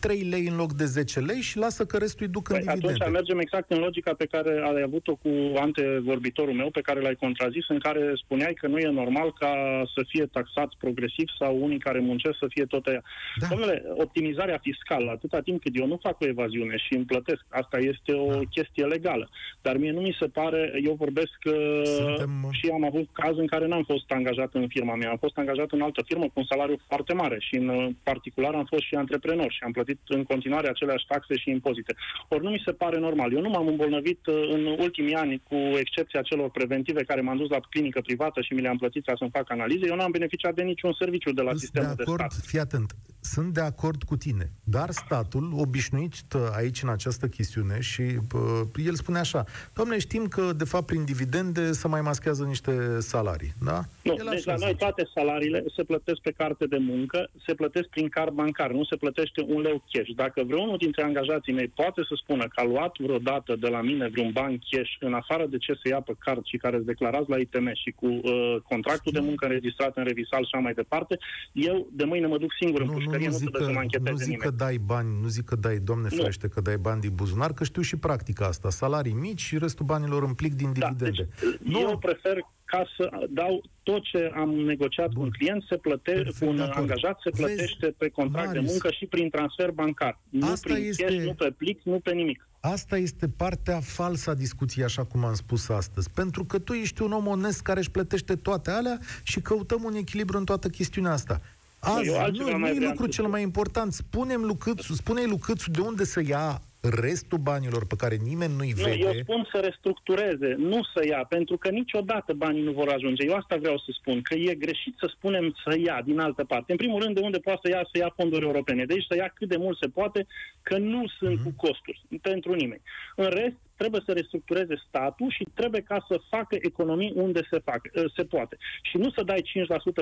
[0.00, 2.56] 3 uh, lei în loc de 10 lei și lasă că restul îi duc păi
[2.56, 2.92] în dividende.
[2.92, 7.14] Atunci mergem exact în logica pe care ai avut-o cu antevorbitorul meu, pe care l-ai
[7.14, 9.52] contrazis, în care spuneai că nu e normal ca
[9.94, 13.02] să fie taxați progresiv sau unii care muncesc să fie tot aia.
[13.40, 13.46] Da.
[13.50, 17.78] Domnule, optimizarea fiscală, atâta timp cât eu nu fac o evaziune și îmi plătesc, asta
[17.78, 18.40] este o da.
[18.50, 19.30] chestie legală.
[19.62, 22.48] Dar mie nu mi se pare, eu vorbesc uh, Suntem...
[22.50, 25.70] și am avut caz în care n-am fost angajat în firma mea, am fost angajat
[25.70, 28.94] în altă firmă cu un salariu foarte mare și în uh, particular am fost și
[28.94, 31.94] antreprenor antreprenor și am plătit în continuare aceleași taxe și impozite.
[32.28, 33.32] Ori nu mi se pare normal.
[33.32, 37.48] Eu nu m-am îmbolnăvit uh, în ultimii ani, cu excepția celor preventive care m-am dus
[37.48, 40.62] la clinică privată și mi le-am plătit ca să-mi fac analize, eu n-am beneficiat de
[40.62, 42.46] niciun serviciu de la Sunt sistemul de, acord, de stat.
[42.46, 47.80] Fii atent, sunt de acord cu tine, dar statul, obișnuit uh, aici în această chestiune
[47.80, 52.44] și uh, el spune așa, doamne, știm că de fapt prin dividende se mai maschează
[52.44, 53.84] niște salarii, da?
[54.02, 57.88] Nu, el deci la noi toate salariile se plătesc pe carte de muncă, se plătesc
[57.88, 60.10] prin card bancar, nu se plătește primește un leu cash.
[60.16, 64.08] Dacă vreunul dintre angajații mei poate să spună că a luat vreodată de la mine
[64.08, 67.30] vreun ban cash, în afară de ce se ia pe card și care îți declarați
[67.30, 71.18] la ITM și cu uh, contractul de muncă înregistrat în revisal și așa mai departe,
[71.52, 73.70] eu de mâine mă duc singur nu, în pușcărie, nu, nu, nu zic că, să
[73.70, 74.42] mă Nu zic nimeni.
[74.42, 76.16] că dai bani, nu zic că dai, domne nu.
[76.16, 78.70] ferește, că dai bani din buzunar, că știu și practica asta.
[78.70, 81.28] Salarii mici și restul banilor în plic din da, dividende.
[81.40, 81.80] Deci, nu.
[81.80, 82.36] Eu prefer
[82.74, 85.16] ca să dau tot ce am negociat Bun.
[85.16, 88.70] cu un client, se plătește, cu un angajat, se plătește Vezi, pe contract Marius, de
[88.70, 90.20] muncă și prin transfer bancar.
[90.28, 92.48] Nu asta prin este, cash, nu pe plic, nu pe nimic.
[92.60, 96.10] Asta este partea falsă a discuției, așa cum am spus astăzi.
[96.10, 99.94] Pentru că tu ești un om onest care își plătește toate alea și căutăm un
[99.94, 101.40] echilibru în toată chestiunea asta.
[101.78, 103.92] Azi, nu, nu e lucru cel mai important.
[103.92, 108.82] Spune-mi Lucâțu, spune-i Lucâțu de unde să ia restul banilor pe care nimeni nu-i nu,
[108.82, 109.04] vede...
[109.04, 113.26] Eu spun să restructureze, nu să ia, pentru că niciodată banii nu vor ajunge.
[113.26, 116.72] Eu asta vreau să spun, că e greșit să spunem să ia din altă parte.
[116.72, 118.84] În primul rând, de unde poate să ia, să ia fonduri europene.
[118.84, 120.26] Deci să ia cât de mult se poate,
[120.62, 121.44] că nu sunt mm-hmm.
[121.44, 122.82] cu costuri pentru nimeni.
[123.16, 127.80] În rest, trebuie să restructureze statul și trebuie ca să facă economii unde se, fac,
[127.96, 128.56] ă, se poate.
[128.82, 129.42] Și nu să dai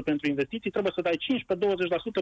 [0.00, 1.18] 5% pentru investiții, trebuie să dai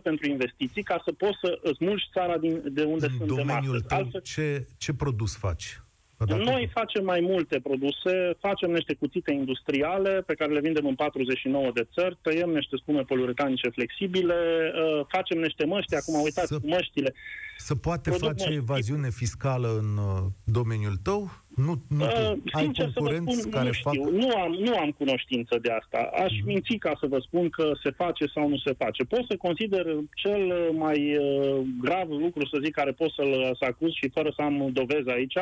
[0.00, 3.28] 15-20% pentru investiții ca să poți să îți mulgi țara din, de unde În sunt
[3.28, 5.80] domeniul tău, Altfel, ce, ce produs faci?
[6.26, 6.42] Dacă...
[6.42, 11.70] Noi facem mai multe produse, facem niște cuțite industriale pe care le vindem în 49
[11.74, 14.34] de țări, tăiem niște spume poliuretanice flexibile,
[14.74, 17.14] uh, facem niște măști, acum uitați, să, măștile.
[17.56, 18.54] Să poate face măști.
[18.54, 21.30] evaziune fiscală în uh, domeniul tău?
[21.56, 22.40] Nu, nu uh, tu.
[22.52, 24.10] Ai concurenți spun, care nu știu, fac...
[24.10, 26.10] Nu am, nu am cunoștință de asta.
[26.24, 26.46] Aș mm.
[26.46, 29.04] minți ca să vă spun că se face sau nu se face.
[29.04, 33.92] Pot să consider cel mai uh, grav lucru, să zic, care pot să-l să acuz
[33.92, 35.38] și fără să am dovezi aici,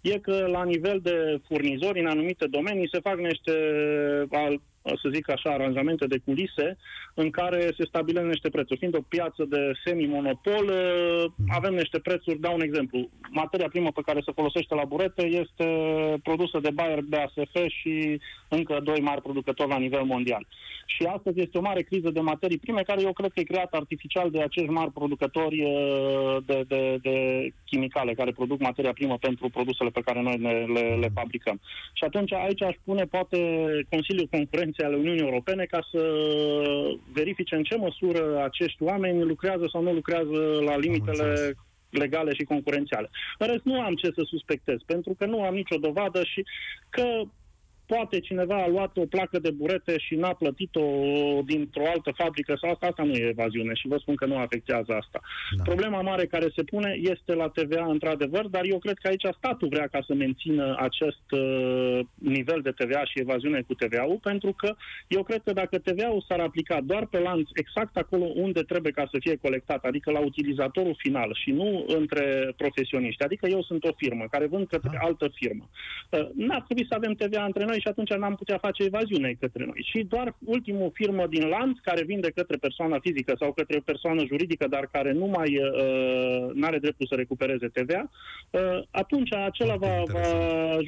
[0.00, 3.52] e că la nivel de furnizori în anumite domenii se fac niște
[4.30, 4.60] al,
[5.02, 6.76] să zic așa, aranjamente de culise
[7.14, 8.78] în care se stabilesc niște prețuri.
[8.78, 13.08] Fiind o piață de semi-monopol, uh, avem niște prețuri, dau un exemplu.
[13.30, 15.66] Materia primă pe care se folosește la burete este
[16.22, 20.46] produsă de Bayer, BASF și încă doi mari producători la nivel mondial.
[20.86, 23.76] Și astăzi este o mare criză de materii prime care eu cred că e creată
[23.76, 27.16] artificial de acești mari producători uh, de, de, de
[27.64, 31.60] chimicale care produc materia primă pentru produsele pe care noi le, le, le fabricăm.
[31.92, 33.38] Și atunci aici aș pune poate
[33.90, 36.02] Consiliul Concurenței ale Uniunii Europene ca să
[37.12, 41.54] verifice în ce măsură acești oameni lucrează sau nu lucrează la limitele
[41.90, 43.10] legale și concurențiale.
[43.38, 46.44] În rest, nu am ce să suspectez, pentru că nu am nicio dovadă și
[46.90, 47.22] că
[47.92, 50.86] poate cineva a luat o placă de burete și n-a plătit-o
[51.44, 54.92] dintr-o altă fabrică sau asta, asta nu e evaziune și vă spun că nu afectează
[55.02, 55.20] asta.
[55.56, 55.62] Da.
[55.62, 59.68] Problema mare care se pune este la TVA într-adevăr, dar eu cred că aici statul
[59.68, 64.74] vrea ca să mențină acest uh, nivel de TVA și evaziune cu TVA-ul, pentru că
[65.08, 69.08] eu cred că dacă TVA-ul s-ar aplica doar pe lanț exact acolo unde trebuie ca
[69.12, 73.92] să fie colectat, adică la utilizatorul final și nu între profesioniști, adică eu sunt o
[73.96, 75.06] firmă care vând către da.
[75.06, 75.68] altă firmă,
[76.10, 79.36] uh, n-ar trebui să avem TVA între noi noi și atunci n-am putea face evaziune
[79.40, 79.80] către noi.
[79.90, 84.66] Și doar ultimul firmă din lanț care vinde către persoana fizică sau către persoană juridică,
[84.68, 88.02] dar care nu mai uh, are dreptul să recupereze TVA,
[88.50, 88.60] uh,
[88.90, 90.28] atunci acela va, va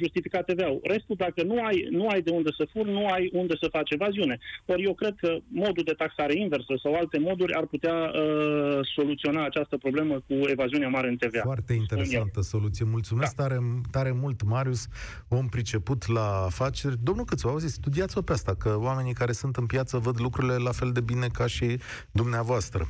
[0.01, 0.79] justifica TVA-ul.
[0.83, 3.91] Restul, dacă nu ai, nu ai de unde să fur, nu ai unde să faci
[3.91, 4.39] evaziune.
[4.65, 9.45] Ori eu cred că modul de taxare inversă sau alte moduri ar putea uh, soluționa
[9.45, 11.41] această problemă cu evaziunea mare în TVA.
[11.41, 12.85] Foarte interesantă soluție.
[12.85, 13.43] Mulțumesc da.
[13.43, 13.59] tare,
[13.91, 14.87] tare mult, Marius,
[15.27, 17.03] om priceput la afaceri afaceri.
[17.03, 20.71] Domnul Câțu, auziți, studiați-o pe asta, că oamenii care sunt în piață văd lucrurile la
[20.71, 21.79] fel de bine ca și
[22.11, 22.87] dumneavoastră.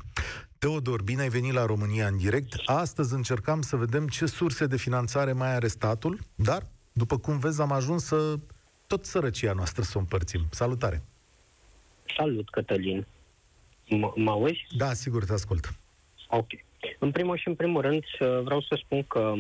[0.60, 2.54] Teodor, bine ai venit la România în direct.
[2.66, 7.62] Astăzi încercam să vedem ce surse de finanțare mai are statul, dar, după cum vezi,
[7.62, 8.40] am ajuns să
[8.88, 10.42] tot sărăcia noastră să o împărțim.
[10.50, 11.04] Salutare!
[12.18, 13.06] Salut, Cătălin!
[13.86, 14.68] M- mă auzi?
[14.78, 15.74] Da, sigur, te ascult.
[16.30, 16.48] Ok.
[17.00, 18.04] În primul și în primul rând
[18.44, 19.34] vreau să spun că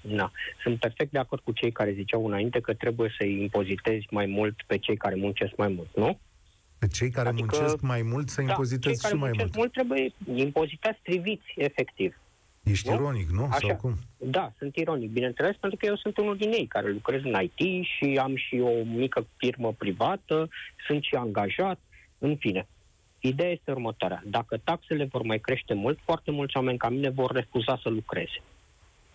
[0.00, 0.32] Na.
[0.62, 4.62] Sunt perfect de acord cu cei care ziceau înainte că trebuie să-i impozitezi mai mult
[4.66, 6.18] pe cei care muncesc mai mult, nu?
[6.78, 9.56] Pe cei care adică, muncesc mai mult să da, impozitezi și mai mult.
[9.56, 12.20] mult trebuie impozitați striviți, efectiv.
[12.62, 12.94] Ești nu?
[12.94, 13.44] ironic, nu?
[13.44, 13.66] Așa.
[13.66, 13.94] Sau cum?
[14.16, 17.84] Da, sunt ironic, bineînțeles, pentru că eu sunt unul din ei care lucrez în IT
[17.84, 20.48] și am și o mică firmă privată,
[20.86, 21.80] sunt și angajat,
[22.18, 22.66] în fine.
[23.18, 24.22] Ideea este următoarea.
[24.26, 28.42] Dacă taxele vor mai crește mult, foarte mulți oameni ca mine vor refuza să lucreze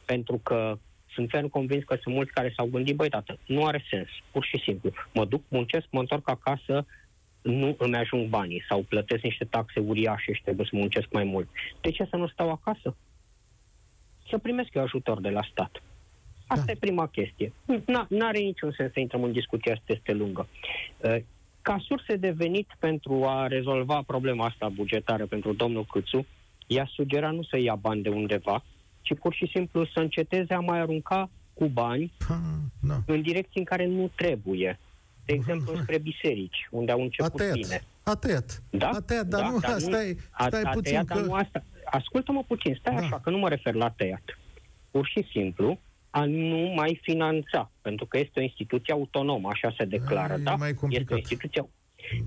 [0.06, 0.78] pentru că
[1.14, 4.44] sunt ferm convins că sunt mulți care s-au gândit, băi, tată, nu are sens, pur
[4.44, 4.92] și simplu.
[5.14, 6.86] Mă duc, muncesc, mă întorc acasă,
[7.42, 11.48] nu îmi ajung banii sau plătesc niște taxe uriașe și trebuie să muncesc mai mult.
[11.82, 12.96] De ce să nu stau acasă?
[14.30, 15.84] Să primesc eu ajutor de la stat.
[16.48, 16.72] Asta da.
[16.72, 17.54] e prima chestie.
[18.08, 20.48] Nu are niciun sens să intrăm în discuția asta este lungă.
[20.98, 21.16] Uh,
[21.62, 26.26] ca surse de venit pentru a rezolva problema asta bugetară pentru domnul Câțu,
[26.68, 28.64] i-a sugera nu să ia bani de undeva,
[29.04, 32.42] ci pur și simplu să înceteze a mai arunca cu bani ha,
[32.82, 33.02] da.
[33.06, 34.80] în direcții în care nu trebuie.
[35.26, 37.54] De exemplu, spre biserici, unde au început a tăiat.
[37.54, 37.84] bine.
[38.04, 38.64] A tăiat.
[38.70, 38.90] Da?
[38.90, 41.28] A tăiat, dar da, nu, dar stai, stai a, puțin a tăiat, că...
[41.28, 41.64] Nu asta.
[41.86, 43.02] Ascultă-mă puțin, stai da.
[43.02, 44.24] așa, că nu mă refer la tăiat.
[44.92, 49.86] Pur și simplu, a nu mai finanța, pentru că este o instituție autonomă, așa se
[49.86, 50.56] declară, a, da?
[50.56, 51.02] Mai complicat.
[51.02, 51.70] Este o instituție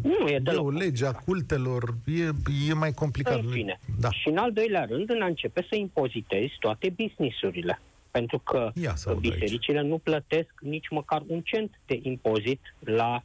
[0.03, 0.65] nu e deloc.
[0.65, 2.23] E o lege a cultelor, e,
[2.69, 3.43] e mai complicat.
[3.43, 3.81] În fine.
[3.99, 4.11] Da.
[4.11, 7.81] Și în al doilea rând, în a începe să impozitezi toate businessurile.
[8.11, 8.73] Pentru că
[9.21, 9.89] bisericile aici.
[9.89, 13.23] nu plătesc nici măcar un cent de impozit la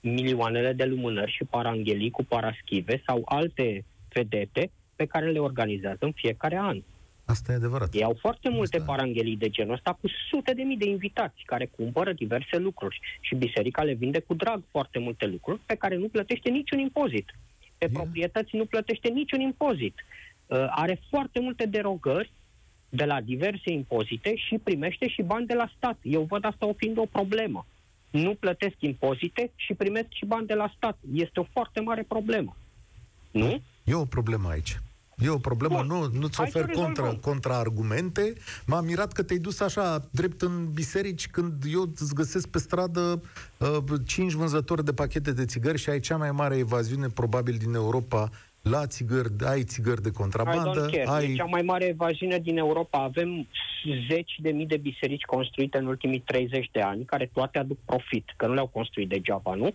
[0.00, 6.12] milioanele de lumânări și paranghelii cu paraschive sau alte vedete pe care le organizează în
[6.12, 6.82] fiecare an.
[7.26, 7.94] Asta e adevărat.
[7.94, 8.92] Ei au foarte multe Asta...
[8.92, 13.34] paranghelii de genul ăsta cu sute de mii de invitați care cumpără diverse lucruri și
[13.34, 17.26] biserica le vinde cu drag foarte multe lucruri pe care nu plătește niciun impozit.
[17.78, 17.92] Pe yeah.
[17.92, 19.94] proprietăți nu plătește niciun impozit.
[20.46, 22.32] Uh, are foarte multe derogări
[22.88, 25.98] de la diverse impozite și primește și bani de la stat.
[26.02, 27.66] Eu văd asta o fiind o problemă.
[28.10, 30.98] Nu plătesc impozite și primesc și bani de la stat.
[31.12, 32.56] Este o foarte mare problemă.
[33.30, 33.60] Nu?
[33.84, 34.80] E o problemă aici.
[35.18, 35.86] E o problemă, Bun.
[35.86, 38.32] nu, nu-ți ofer contra, contraargumente.
[38.66, 43.22] M-am mirat că te-ai dus așa drept în biserici când eu îți găsesc pe stradă
[43.58, 47.74] uh, cinci vânzători de pachete de țigări și ai cea mai mare evaziune probabil din
[47.74, 48.30] Europa
[48.62, 50.90] la țigări, ai țigări de contrabandă.
[51.06, 51.30] Ai...
[51.30, 52.98] E cea mai mare evaziune din Europa.
[52.98, 53.48] Avem
[54.08, 58.34] zeci de mii de biserici construite în ultimii 30 de ani, care toate aduc profit,
[58.36, 59.74] că nu le-au construit degeaba, nu?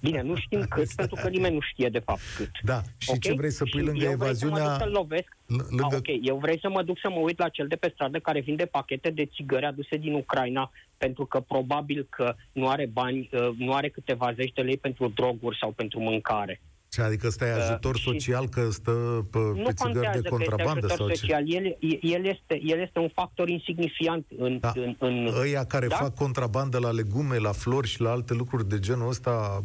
[0.00, 2.50] Bine, nu știm cât, pentru că nimeni nu știe de fapt cât.
[2.62, 3.20] Da, și okay?
[3.20, 4.64] ce vrei să pui și lângă eu evaziunea...
[4.64, 5.36] Vrei să mă lovesc.
[5.46, 5.94] Lângă...
[5.94, 8.18] A, ok, eu vrei să mă duc să mă uit la cel de pe stradă
[8.18, 13.30] care vinde pachete de țigări aduse din Ucraina pentru că probabil că nu are bani,
[13.32, 16.60] uh, nu are câteva zeci de lei pentru droguri sau pentru mâncare.
[16.94, 20.86] Ce, adică ăsta e uh, ajutor uh, social, că stă pe, pe țigări de contrabandă?
[20.86, 21.46] sau social.
[21.46, 21.54] Ce?
[21.54, 24.58] El, el, este, el este un factor insignifiant în...
[24.60, 24.72] Da.
[24.74, 25.96] în, în Ăia care da?
[25.96, 29.64] fac contrabandă la legume, la flori și la alte lucruri de genul ăsta...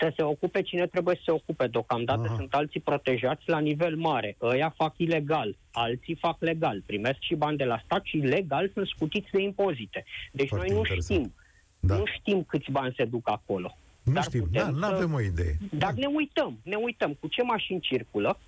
[0.00, 1.66] Să se ocupe cine trebuie să se ocupe.
[1.66, 2.34] Deocamdată Aha.
[2.36, 4.36] sunt alții protejați la nivel mare.
[4.42, 6.82] Ăia fac ilegal, alții fac legal.
[6.86, 10.04] Primesc și bani de la stat și legal sunt scutiți de impozite.
[10.32, 11.20] Deci Foarte noi nu interesant.
[11.20, 11.34] știm.
[11.80, 11.96] Da.
[11.96, 13.76] Nu știm câți bani se duc acolo.
[14.02, 15.56] Nu dar știm, da, nu avem o idee.
[15.70, 16.00] Dar da.
[16.00, 18.38] ne uităm, ne uităm cu ce mașini circulă,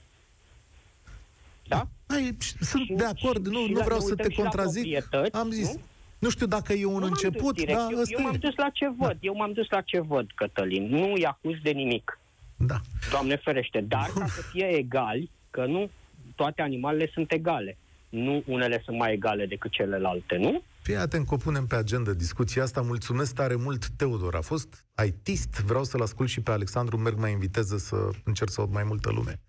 [1.69, 1.87] da?
[2.09, 4.33] Hai, sunt Și- de acord, și- nu, și nu la- vreau ne să uităm te
[4.33, 4.83] și la contrazic.
[4.99, 5.81] proprietăți, Am zis, nu?
[6.19, 7.79] nu știu dacă e un Nu m-am dus început, direct.
[7.79, 8.39] dar eu, ăsta eu m-am e.
[8.39, 9.17] dus la ce văd.
[9.21, 10.87] Eu m-am dus la ce văd, Cătălin.
[10.89, 12.19] Nu îi acuz de nimic.
[12.57, 12.81] Da.
[13.11, 13.81] Doamne ferește.
[13.81, 15.91] Dar ca să fie egali, că nu
[16.37, 17.77] toate animalele sunt egale.
[18.09, 20.63] Nu unele sunt mai egale decât celelalte, nu?
[20.83, 22.81] Fii atent că o punem pe agenda discuția asta.
[22.81, 24.35] Mulțumesc tare mult, Teodor.
[24.35, 25.61] A fost ITist.
[25.61, 26.97] Vreau să-l ascult și pe Alexandru.
[26.97, 29.41] Merg mai inviteză să încerc să aud mai multă lume.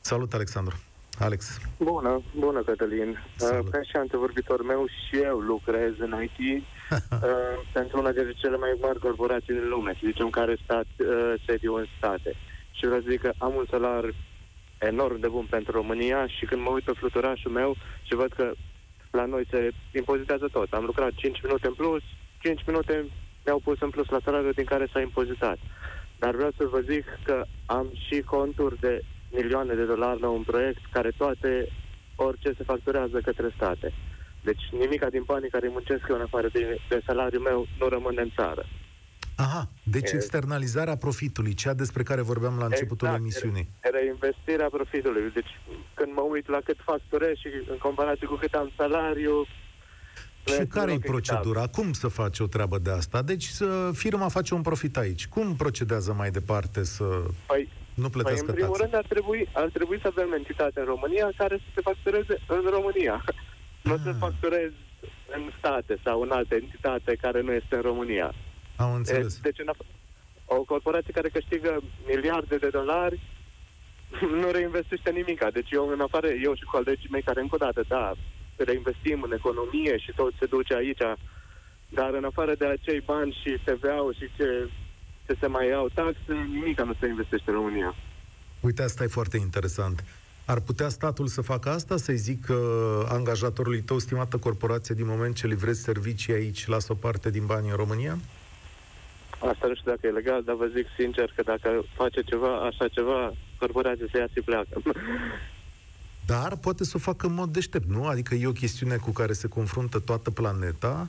[0.00, 0.76] Salut, Alexandru.
[1.18, 1.60] Alex.
[1.78, 3.18] Bună, bună Cătălin.
[3.36, 3.64] Salut.
[3.64, 6.38] Uh, Ca și antevorbitor meu și eu lucrez în IT
[6.92, 7.28] uh,
[7.72, 11.74] pentru una dintre cele mai mari corporații din lume, să zicem care stat uh, sediu
[11.74, 12.34] în state.
[12.70, 14.14] Și vreau să zic că am un salar
[14.78, 18.52] enorm de bun pentru România și când mă uit pe fluturașul meu și văd că
[19.10, 20.72] la noi se impozitează tot.
[20.72, 22.02] Am lucrat 5 minute în plus,
[22.38, 23.06] 5 minute
[23.44, 25.58] mi-au pus în plus la salariul din care s-a impozitat.
[26.18, 30.42] Dar vreau să vă zic că am și conturi de milioane de dolari la un
[30.42, 31.68] proiect care toate,
[32.16, 33.92] orice se facturează către state.
[34.42, 37.88] Deci nimica din banii care îi muncesc eu în afară de, de salariul meu nu
[37.88, 38.64] rămâne în țară.
[39.40, 43.22] Aha, deci E- externalizarea profitului, cea despre care vorbeam la începutul Exact.
[43.22, 43.68] emisiunii.
[43.80, 45.30] Reinvestirea profitului.
[45.34, 45.60] Deci
[45.94, 49.34] când mă uit la cât facturez și în comparație cu cât am salariu...
[49.36, 49.44] nu
[50.44, 51.66] Și este care e deloc procedura?
[51.66, 53.22] Cum să faci o treabă de asta?
[53.22, 55.26] Deci să firma face un profit aici.
[55.28, 57.04] Cum procedează mai departe să
[57.46, 58.82] Păi, nu Păi, plătească în primul taxe?
[58.82, 62.64] rând, ar trebui, ar trebui să avem entitate în România care să se factureze în
[62.70, 63.24] România.
[63.82, 64.00] Nu Ah.
[64.04, 64.74] să facturezi
[65.36, 68.34] în state sau în alte entitate care nu este în România.
[68.78, 69.34] Am înțeles.
[69.36, 69.86] E, Deci, în af-
[70.44, 73.20] o corporație care câștigă miliarde de dolari
[74.40, 75.50] nu reinvestește nimica.
[75.50, 78.12] Deci eu, în afară, eu și colegii mei care, încă o dată, da,
[78.56, 81.02] reinvestim în economie și tot se duce aici,
[81.88, 84.68] dar în afară de acei bani și TVA-ul și ce,
[85.26, 87.94] ce se mai iau taxe, nimica nu se investește în România.
[88.60, 90.04] Uite, asta e foarte interesant.
[90.44, 92.56] Ar putea statul să facă asta, să-i zic uh,
[93.08, 97.68] angajatorului tău, stimată corporație, din moment ce livrezi servicii aici, lasă o parte din bani
[97.70, 98.18] în România?
[99.38, 102.88] Asta nu știu dacă e legal, dar vă zic sincer că dacă face ceva, așa
[102.88, 104.82] ceva, corporația se ia și pleacă.
[106.26, 108.06] Dar poate să o facă în mod deștept, nu?
[108.06, 111.08] Adică e o chestiune cu care se confruntă toată planeta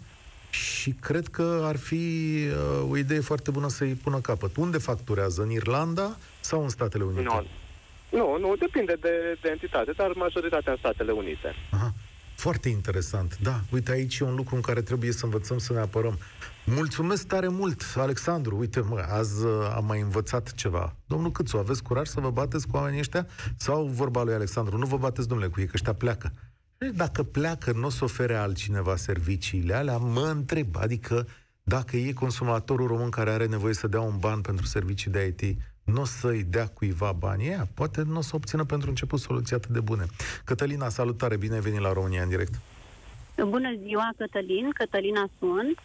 [0.50, 4.56] și cred că ar fi uh, o idee foarte bună să-i pună capăt.
[4.56, 5.42] Unde facturează?
[5.42, 7.22] În Irlanda sau în Statele Unite?
[7.22, 7.46] nu,
[8.10, 11.56] nu, nu, depinde de, de entitate, dar majoritatea în Statele Unite.
[11.72, 11.94] Aha.
[12.40, 13.38] Foarte interesant.
[13.42, 16.18] Da, uite, aici e un lucru în care trebuie să învățăm să ne apărăm.
[16.66, 18.58] Mulțumesc tare mult, Alexandru.
[18.58, 20.96] Uite, mă, azi uh, am mai învățat ceva.
[21.06, 23.28] Domnul Câțu, aveți curaj să vă bateți cu oamenii ăștia?
[23.58, 26.34] Sau vorba lui Alexandru, nu vă bateți, domnule, cu ei, că ăștia pleacă.
[26.78, 30.76] Ei, Dacă pleacă, nu o să ofere altcineva serviciile alea, mă întreb.
[30.78, 31.28] Adică,
[31.64, 35.58] dacă e consumatorul român care are nevoie să dea un ban pentru servicii de IT,
[35.90, 39.56] nu o să-i dea cuiva banii ăia, poate nu o să obțină pentru început soluții
[39.56, 40.06] atât de bune.
[40.46, 42.54] Cătălina, salutare, bine ai venit la România în direct.
[43.48, 44.70] Bună ziua, Cătălin.
[44.70, 45.78] Cătălina sunt,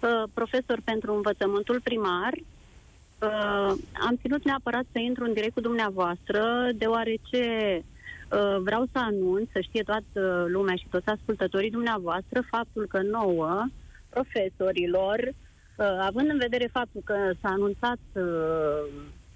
[0.00, 2.32] uh, profesor pentru învățământul primar.
[2.34, 3.74] Uh,
[4.06, 7.44] am ținut neapărat să intru în direct cu dumneavoastră, deoarece
[7.82, 13.66] uh, vreau să anunț, să știe toată lumea și toți ascultătorii dumneavoastră, faptul că nouă,
[14.08, 18.22] profesorilor, uh, având în vedere faptul că s-a anunțat uh,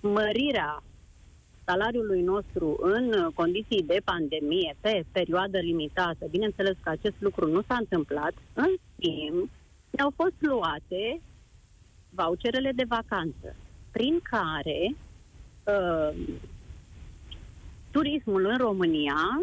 [0.08, 0.82] mărirea
[1.64, 7.76] salariului nostru în condiții de pandemie pe perioadă limitată, bineînțeles că acest lucru nu s-a
[7.78, 9.50] întâmplat, în schimb,
[9.90, 11.20] ne-au fost luate
[12.10, 13.56] voucherele de vacanță,
[13.90, 14.94] prin care
[15.64, 16.16] uh,
[17.90, 19.42] turismul în România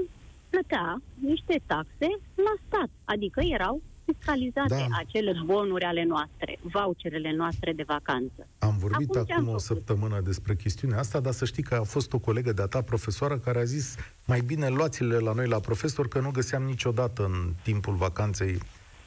[0.49, 3.81] plătea niște taxe la stat, adică erau
[4.15, 4.97] fiscalizate Da.
[4.97, 8.47] acele bonuri ale noastre, voucherele noastre de vacanță.
[8.59, 9.61] Am vorbit Acum ce am acum o făcut?
[9.65, 13.37] săptămână despre chestiunea asta, dar să știi că a fost o colegă de-a ta, profesoară,
[13.37, 13.95] care a zis
[14.25, 18.57] mai bine luați-le la noi la profesor, că nu găseam niciodată în timpul vacanței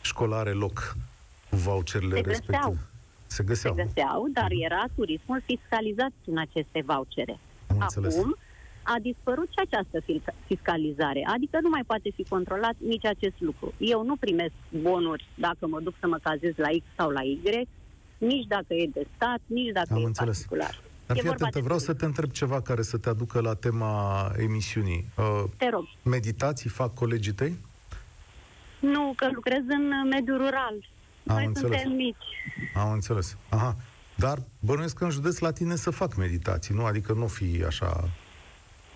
[0.02, 0.96] școlare loc
[1.50, 2.56] cu voucherele Se respective.
[2.56, 2.76] găseau.
[3.26, 3.74] Se se găseau.
[3.74, 7.38] găseau, dar era turismul fiscalizat în aceste vouchere.
[7.66, 8.14] Am înțeles.
[8.84, 13.34] Acum a dispărut și această fil- fiscalizare, adică nu mai poate fi controlat nici acest
[13.38, 13.74] lucru.
[13.78, 17.40] Eu nu primesc bonuri dacă mă duc să mă cazez la X sau la Y,
[18.18, 20.36] nici dacă e de stat, nici dacă Am e înțeles.
[20.36, 20.80] particular.
[21.06, 22.00] Dar E fii vorba atentă, de vreau să turism.
[22.04, 25.04] te întreb ceva care să te aducă la tema emisiunii.
[25.16, 25.84] Uh, Te rog.
[26.02, 27.56] meditații fac colegii tăi?
[28.80, 30.74] Nu, că lucrez în mediul rural.
[31.26, 31.80] Am Noi înțeles.
[31.80, 32.24] suntem mici.
[32.74, 33.36] Am înțeles.
[33.48, 33.76] Aha.
[34.16, 36.84] Dar bănuiesc că în județ la tine să fac meditații, nu?
[36.84, 38.08] Adică nu fi așa...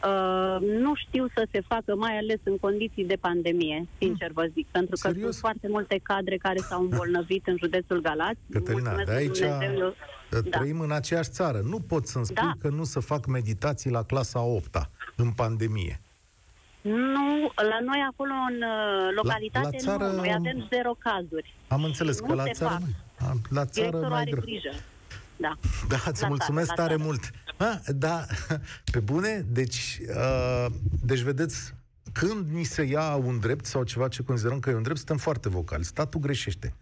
[0.05, 4.67] Uh, nu știu să se facă, mai ales în condiții de pandemie, sincer vă zic,
[4.71, 5.23] pentru că Serios?
[5.23, 8.39] sunt foarte multe cadre care s-au îmbolnăvit în județul Galați.
[8.53, 9.95] Cătălina, Mulțumesc de aici Dumnezeu, eu-
[10.31, 10.39] da.
[10.41, 10.59] Da.
[10.59, 11.61] trăim în aceeași țară.
[11.65, 12.53] Nu pot să-mi spui Da.
[12.61, 16.01] că nu să fac meditații la clasa 8 în pandemie.
[16.81, 21.55] Nu, la noi acolo în uh, localitate la țară- nu, noi avem zero cazuri.
[21.69, 22.71] Am înțeles Nu că la se țară...
[22.71, 22.81] fac.
[22.81, 23.35] nu.
[23.51, 24.43] La țară Directorul mai are greu.
[24.45, 24.71] grijă.
[25.41, 25.59] Da.
[25.89, 27.09] Da, îți La mulțumesc țară, la tare țară.
[27.09, 27.31] mult.
[27.59, 28.27] Ha, da,
[28.93, 30.67] pe bune, deci, uh,
[31.03, 31.75] deci vedeți,
[32.13, 35.17] când ni se ia un drept sau ceva ce considerăm că e un drept, suntem
[35.17, 35.85] foarte vocali.
[35.85, 36.75] Statul greșește.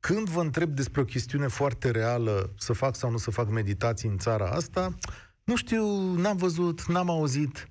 [0.00, 4.08] Când vă întreb despre o chestiune foarte reală, să fac sau nu să fac meditații
[4.08, 4.94] în țara asta,
[5.44, 7.68] nu știu, n-am văzut, n-am auzit.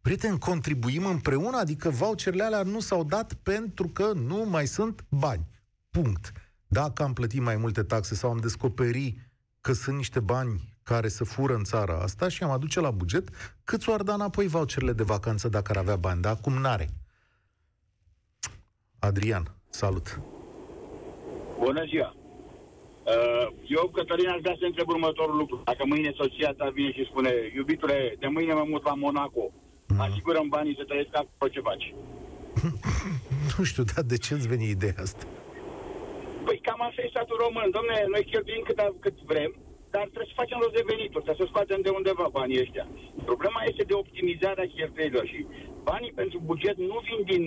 [0.00, 5.46] Prieteni, contribuim împreună, adică voucherele alea nu s-au dat pentru că nu mai sunt bani.
[5.90, 6.32] Punct.
[6.66, 9.18] Dacă am plătit mai multe taxe sau am descoperit
[9.64, 13.28] că sunt niște bani care să fură în țara asta și am aduce la buget,
[13.64, 16.88] cât ți-o ar da înapoi voucherele de vacanță dacă ar avea bani, dar acum n-are.
[18.98, 20.20] Adrian, salut!
[21.58, 22.14] Bună ziua!
[23.04, 23.46] Uh,
[23.76, 25.60] Eu, Cătălina, aș vrea să întreb următorul lucru.
[25.64, 29.50] Dacă mâine soția ta vine și spune, iubitule, de mâine mă mut la Monaco,
[29.88, 30.00] Mhm.
[30.00, 31.94] asigurăm banii să trăiesc acolo, ce faci?
[33.58, 35.24] Nu știu, dar de ce îți veni ideea asta?
[36.46, 37.68] Păi cam asta e statul român.
[37.78, 39.50] Domne, noi cheltuim cât, cât vrem,
[39.94, 42.86] dar trebuie să facem rost de venituri, trebuie să scoatem de undeva banii ăștia.
[43.30, 45.40] Problema este de optimizarea cheltuielilor și
[45.90, 47.44] banii pentru buget nu vin din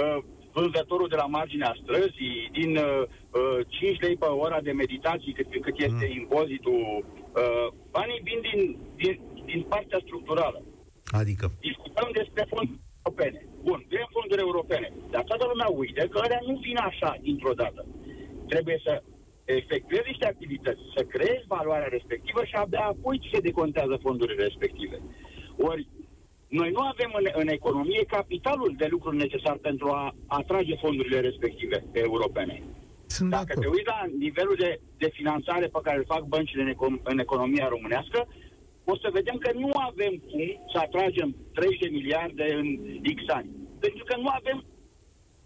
[0.00, 0.18] uh,
[0.56, 3.02] vânzătorul de la marginea străzii, din uh,
[3.38, 6.16] uh, 5 lei pe ora de meditații, cât, cât este Mm.
[6.20, 6.80] impozitul.
[7.40, 8.60] Uh, banii vin din,
[9.00, 9.14] din,
[9.50, 10.60] din partea structurală.
[11.20, 13.40] Adică, Discutăm despre fonduri europene.
[13.68, 17.80] Bun, vrem fonduri europene, dar toată lumea uită că alea nu vin așa dintr-o dată.
[18.48, 19.02] Trebuie să
[19.44, 24.98] efectuezi niște activități, să creezi valoarea respectivă și abia apoi ți se decontează fondurile respective.
[25.56, 25.86] Ori,
[26.48, 31.84] noi nu avem în, în economie capitalul de lucru necesar pentru a atrage fondurile respective
[31.92, 32.62] europene.
[33.06, 33.74] sunt de Dacă te acord.
[33.74, 37.68] uiți la nivelul de, de finanțare pe care îl fac băncile în, econ- în economia
[37.68, 38.28] românească,
[38.84, 42.66] o să vedem că nu avem cum să atragem 30 de miliarde în
[43.16, 43.50] X ani.
[43.80, 44.64] Pentru că nu avem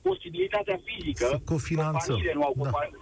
[0.09, 1.98] posibilitatea fizică, Să cofinanțăm.
[2.00, 2.61] companiile nu au Da.
[2.62, 2.96] compani-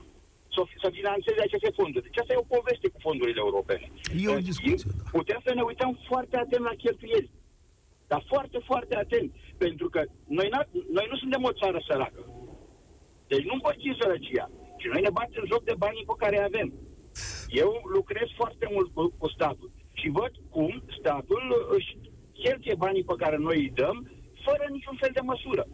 [0.54, 2.04] să, să finanțeze aceste fonduri.
[2.06, 3.86] Deci asta e o poveste cu fondurile europene.
[4.24, 5.10] E o În discuție, schimb, da.
[5.18, 7.30] Putem să ne uităm foarte atent la cheltuieli.
[8.10, 9.28] Dar foarte, foarte atent.
[9.64, 10.00] Pentru că
[10.38, 12.22] noi, n- noi nu suntem o țară săracă.
[13.30, 14.44] Deci nu împărțim sărăcia.
[14.80, 16.68] Și noi ne batem joc de banii pe care îi avem.
[17.62, 21.42] Eu lucrez foarte mult cu, cu statul și văd cum statul
[21.76, 21.90] își
[22.32, 23.96] cheltuie banii pe care noi îi dăm
[24.44, 25.66] fără niciun fel de măsură.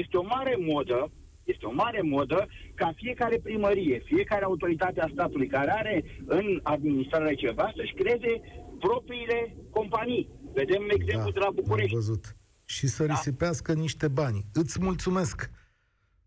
[0.00, 1.10] Este o mare modă,
[1.44, 7.34] este o mare modă ca fiecare primărie, fiecare autoritate a statului care are în administrare
[7.34, 8.40] ceva să-și creeze
[8.78, 10.28] propriile companii.
[10.54, 11.94] Vedem exemplu de la am București.
[11.94, 12.36] văzut.
[12.64, 14.44] Și să risipească niște bani.
[14.52, 15.50] Îți mulțumesc!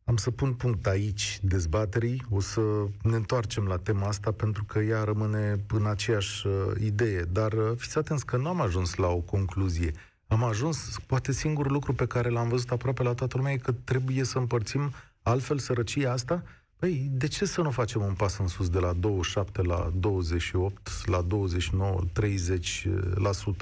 [0.03, 2.61] Am să pun punct aici dezbaterii, o să
[3.03, 6.53] ne întoarcem la tema asta pentru că ea rămâne în aceeași uh,
[6.84, 9.91] idee, dar uh, fiți atenți că nu am ajuns la o concluzie.
[10.28, 13.71] Am ajuns, poate singurul lucru pe care l-am văzut aproape la toată lumea e că
[13.71, 16.43] trebuie să împărțim altfel sărăcia asta?
[16.76, 21.07] Păi, de ce să nu facem un pas în sus de la 27 la 28,
[21.07, 21.99] la 29,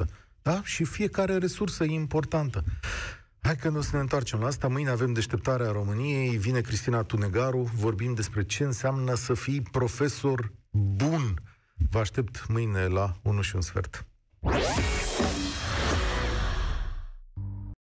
[0.03, 0.07] 30%?
[0.41, 0.61] Da?
[0.63, 2.63] Și fiecare resursă e importantă.
[3.41, 4.67] Hai că nu să ne întoarcem la asta.
[4.67, 6.37] Mâine avem deșteptarea României.
[6.37, 7.71] Vine Cristina Tunegaru.
[7.75, 11.41] Vorbim despre ce înseamnă să fii profesor bun.
[11.89, 14.05] Vă aștept mâine la 1 și un sfert.